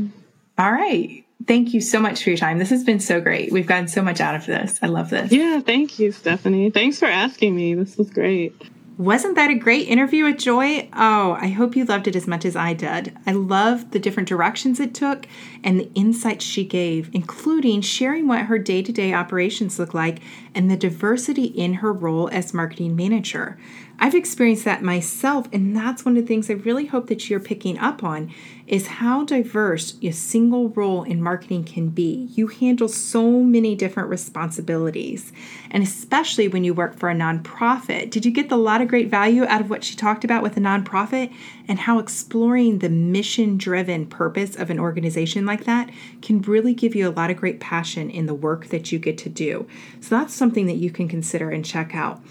All 0.59 0.73
right. 0.73 1.25
Thank 1.47 1.73
you 1.73 1.81
so 1.81 2.01
much 2.01 2.23
for 2.23 2.31
your 2.31 2.37
time. 2.37 2.59
This 2.59 2.71
has 2.71 2.85
been 2.85 3.01
so 3.01 3.21
great. 3.21 3.51
We've 3.51 3.67
gotten 3.67 3.89
so 3.89 4.03
much 4.03 4.21
out 4.21 4.35
of 4.35 4.47
this. 4.47 4.79
I 4.83 4.87
love 4.87 5.11
this. 5.11 5.33
Yeah, 5.33 5.61
thank 5.61 5.99
you, 5.99 6.13
Stephanie. 6.13 6.71
Thanks 6.71 6.99
for 6.99 7.07
asking 7.07 7.57
me. 7.57 7.75
This 7.75 7.97
was 7.97 8.11
great. 8.11 8.55
Wasn't 8.99 9.37
that 9.37 9.49
a 9.49 9.55
great 9.55 9.89
interview 9.89 10.25
with 10.25 10.37
Joy? 10.37 10.87
Oh, 10.93 11.33
I 11.41 11.49
hope 11.49 11.75
you 11.75 11.87
loved 11.87 12.07
it 12.07 12.15
as 12.15 12.27
much 12.27 12.45
as 12.45 12.55
I 12.55 12.75
did. 12.75 13.17
I 13.27 13.33
loved 13.33 13.93
the 13.93 13.99
different 13.99 14.29
directions 14.29 14.79
it 14.79 14.93
took 14.93 15.25
and 15.65 15.81
the 15.81 15.91
insights 15.95 16.45
she 16.45 16.67
gave, 16.67 17.09
including 17.15 17.81
sharing 17.81 18.29
what 18.29 18.43
her 18.43 18.59
day 18.59 18.83
to 18.83 18.93
day 18.93 19.15
operations 19.15 19.79
look 19.79 19.95
like 19.95 20.21
and 20.55 20.71
the 20.71 20.77
diversity 20.77 21.45
in 21.45 21.75
her 21.75 21.95
role 21.95 22.29
as 22.31 22.53
marketing 22.53 22.95
manager. 22.95 23.59
I've 24.03 24.15
experienced 24.15 24.65
that 24.65 24.83
myself, 24.83 25.47
and 25.53 25.77
that's 25.77 26.07
one 26.07 26.17
of 26.17 26.23
the 26.23 26.27
things 26.27 26.49
I 26.49 26.55
really 26.55 26.87
hope 26.87 27.09
that 27.09 27.29
you're 27.29 27.39
picking 27.39 27.79
up 27.79 28.03
on 28.03 28.33
is 28.67 28.87
how 28.87 29.25
diverse 29.25 29.99
a 30.03 30.11
single 30.11 30.71
role 30.71 31.03
in 31.03 31.21
marketing 31.21 31.65
can 31.65 31.91
be. 31.91 32.31
You 32.33 32.47
handle 32.47 32.89
so 32.89 33.43
many 33.43 33.75
different 33.75 34.09
responsibilities, 34.09 35.33
and 35.71 35.83
especially 35.83 36.49
when 36.49 36.65
you 36.65 36.73
work 36.73 36.99
for 36.99 37.11
a 37.11 37.15
nonprofit. 37.15 38.09
Did 38.09 38.25
you 38.25 38.31
get 38.31 38.51
a 38.51 38.57
lot 38.57 38.81
of 38.81 38.89
great 38.89 39.11
value 39.11 39.45
out 39.45 39.61
of 39.61 39.69
what 39.69 39.85
she 39.85 39.95
talked 39.95 40.25
about 40.25 40.43
with 40.43 40.57
a 40.57 40.61
nonprofit 40.61 41.31
and 41.69 41.81
how 41.81 41.99
exploring 41.99 42.79
the 42.79 42.89
mission 42.89 43.59
driven 43.59 44.07
purpose 44.07 44.57
of 44.57 44.71
an 44.71 44.81
organization 44.81 45.45
like 45.45 45.65
that 45.65 45.91
can 46.23 46.41
really 46.41 46.73
give 46.73 46.95
you 46.95 47.07
a 47.07 47.13
lot 47.13 47.31
of 47.31 47.37
great 47.37 47.61
passion 47.61 48.09
in 48.09 48.25
the 48.25 48.33
work 48.33 48.69
that 48.69 48.91
you 48.91 48.99
get 48.99 49.19
to 49.19 49.29
do? 49.29 49.69
So 50.01 50.17
that's 50.17 50.33
something 50.33 50.65
that 50.69 50.77
you 50.77 50.91
can 50.91 51.07
consider 51.07 51.51
and 51.51 51.63
check 51.63 51.95
out. 51.95 52.23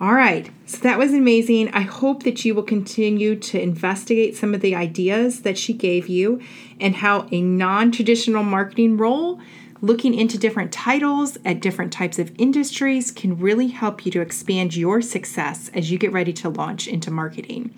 All 0.00 0.14
right, 0.14 0.48
so 0.64 0.78
that 0.78 0.96
was 0.96 1.12
amazing. 1.12 1.70
I 1.70 1.80
hope 1.80 2.22
that 2.22 2.44
you 2.44 2.54
will 2.54 2.62
continue 2.62 3.34
to 3.34 3.60
investigate 3.60 4.36
some 4.36 4.54
of 4.54 4.60
the 4.60 4.76
ideas 4.76 5.42
that 5.42 5.58
she 5.58 5.72
gave 5.72 6.06
you 6.06 6.40
and 6.78 6.94
how 6.94 7.26
a 7.32 7.40
non 7.40 7.90
traditional 7.90 8.44
marketing 8.44 8.96
role, 8.96 9.40
looking 9.80 10.14
into 10.14 10.38
different 10.38 10.72
titles 10.72 11.38
at 11.44 11.60
different 11.60 11.92
types 11.92 12.18
of 12.18 12.32
industries, 12.38 13.10
can 13.10 13.38
really 13.38 13.68
help 13.68 14.04
you 14.04 14.12
to 14.12 14.20
expand 14.20 14.76
your 14.76 15.00
success 15.00 15.70
as 15.74 15.90
you 15.90 15.98
get 15.98 16.12
ready 16.12 16.32
to 16.32 16.48
launch 16.48 16.88
into 16.88 17.10
marketing. 17.10 17.74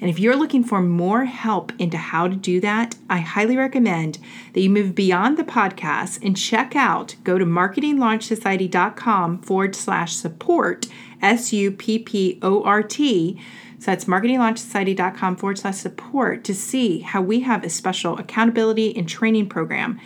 And 0.00 0.08
if 0.08 0.18
you're 0.18 0.36
looking 0.36 0.62
for 0.62 0.80
more 0.80 1.24
help 1.24 1.72
into 1.78 1.96
how 1.96 2.28
to 2.28 2.36
do 2.36 2.60
that, 2.60 2.94
I 3.10 3.18
highly 3.18 3.56
recommend 3.56 4.18
that 4.52 4.60
you 4.60 4.70
move 4.70 4.94
beyond 4.94 5.36
the 5.36 5.44
podcast 5.44 6.24
and 6.24 6.36
check 6.36 6.76
out, 6.76 7.16
go 7.24 7.36
to 7.38 7.44
marketinglaunchsociety.com 7.44 9.38
forward 9.42 9.74
slash 9.74 10.14
support, 10.14 10.86
S 11.20 11.52
U 11.52 11.72
P 11.72 11.98
P 11.98 12.38
O 12.42 12.62
R 12.62 12.82
T. 12.82 13.40
So 13.80 13.86
that's 13.86 14.04
marketinglaunchsociety.com 14.04 15.36
forward 15.36 15.58
slash 15.58 15.76
support 15.76 16.44
to 16.44 16.54
see 16.54 17.00
how 17.00 17.20
we 17.20 17.40
have 17.40 17.64
a 17.64 17.68
special 17.68 18.18
accountability 18.18 18.96
and 18.96 19.08
training 19.08 19.48
program 19.48 20.00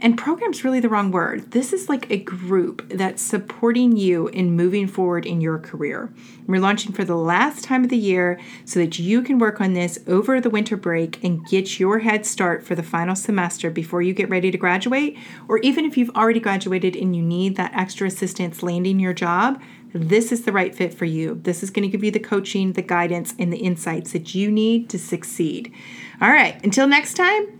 and 0.00 0.18
program's 0.18 0.64
really 0.64 0.80
the 0.80 0.88
wrong 0.88 1.10
word. 1.10 1.50
This 1.52 1.72
is 1.72 1.88
like 1.88 2.10
a 2.10 2.18
group 2.18 2.88
that's 2.88 3.22
supporting 3.22 3.96
you 3.96 4.28
in 4.28 4.52
moving 4.52 4.86
forward 4.86 5.26
in 5.26 5.40
your 5.40 5.58
career. 5.58 6.12
We're 6.46 6.60
launching 6.60 6.92
for 6.92 7.04
the 7.04 7.16
last 7.16 7.64
time 7.64 7.84
of 7.84 7.90
the 7.90 7.96
year 7.96 8.40
so 8.64 8.80
that 8.80 8.98
you 8.98 9.22
can 9.22 9.38
work 9.38 9.60
on 9.60 9.72
this 9.72 9.98
over 10.06 10.40
the 10.40 10.50
winter 10.50 10.76
break 10.76 11.22
and 11.24 11.44
get 11.46 11.80
your 11.80 12.00
head 12.00 12.26
start 12.26 12.64
for 12.64 12.74
the 12.74 12.82
final 12.82 13.16
semester 13.16 13.70
before 13.70 14.02
you 14.02 14.12
get 14.12 14.30
ready 14.30 14.50
to 14.50 14.58
graduate. 14.58 15.16
Or 15.48 15.58
even 15.58 15.84
if 15.84 15.96
you've 15.96 16.14
already 16.16 16.40
graduated 16.40 16.96
and 16.96 17.16
you 17.16 17.22
need 17.22 17.56
that 17.56 17.74
extra 17.74 18.06
assistance 18.06 18.62
landing 18.62 19.00
your 19.00 19.14
job, 19.14 19.60
this 19.92 20.30
is 20.32 20.44
the 20.44 20.52
right 20.52 20.74
fit 20.74 20.92
for 20.92 21.06
you. 21.06 21.40
This 21.42 21.62
is 21.62 21.70
going 21.70 21.84
to 21.84 21.88
give 21.88 22.04
you 22.04 22.10
the 22.10 22.20
coaching, 22.20 22.72
the 22.72 22.82
guidance, 22.82 23.34
and 23.38 23.52
the 23.52 23.58
insights 23.58 24.12
that 24.12 24.34
you 24.34 24.50
need 24.50 24.90
to 24.90 24.98
succeed. 24.98 25.72
All 26.20 26.30
right, 26.30 26.62
until 26.64 26.86
next 26.86 27.14
time. 27.14 27.55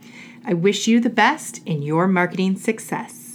I 0.49 0.55
wish 0.55 0.87
you 0.87 1.01
the 1.01 1.11
best 1.11 1.61
in 1.67 1.83
your 1.83 2.07
marketing 2.07 2.55
success. 2.55 3.26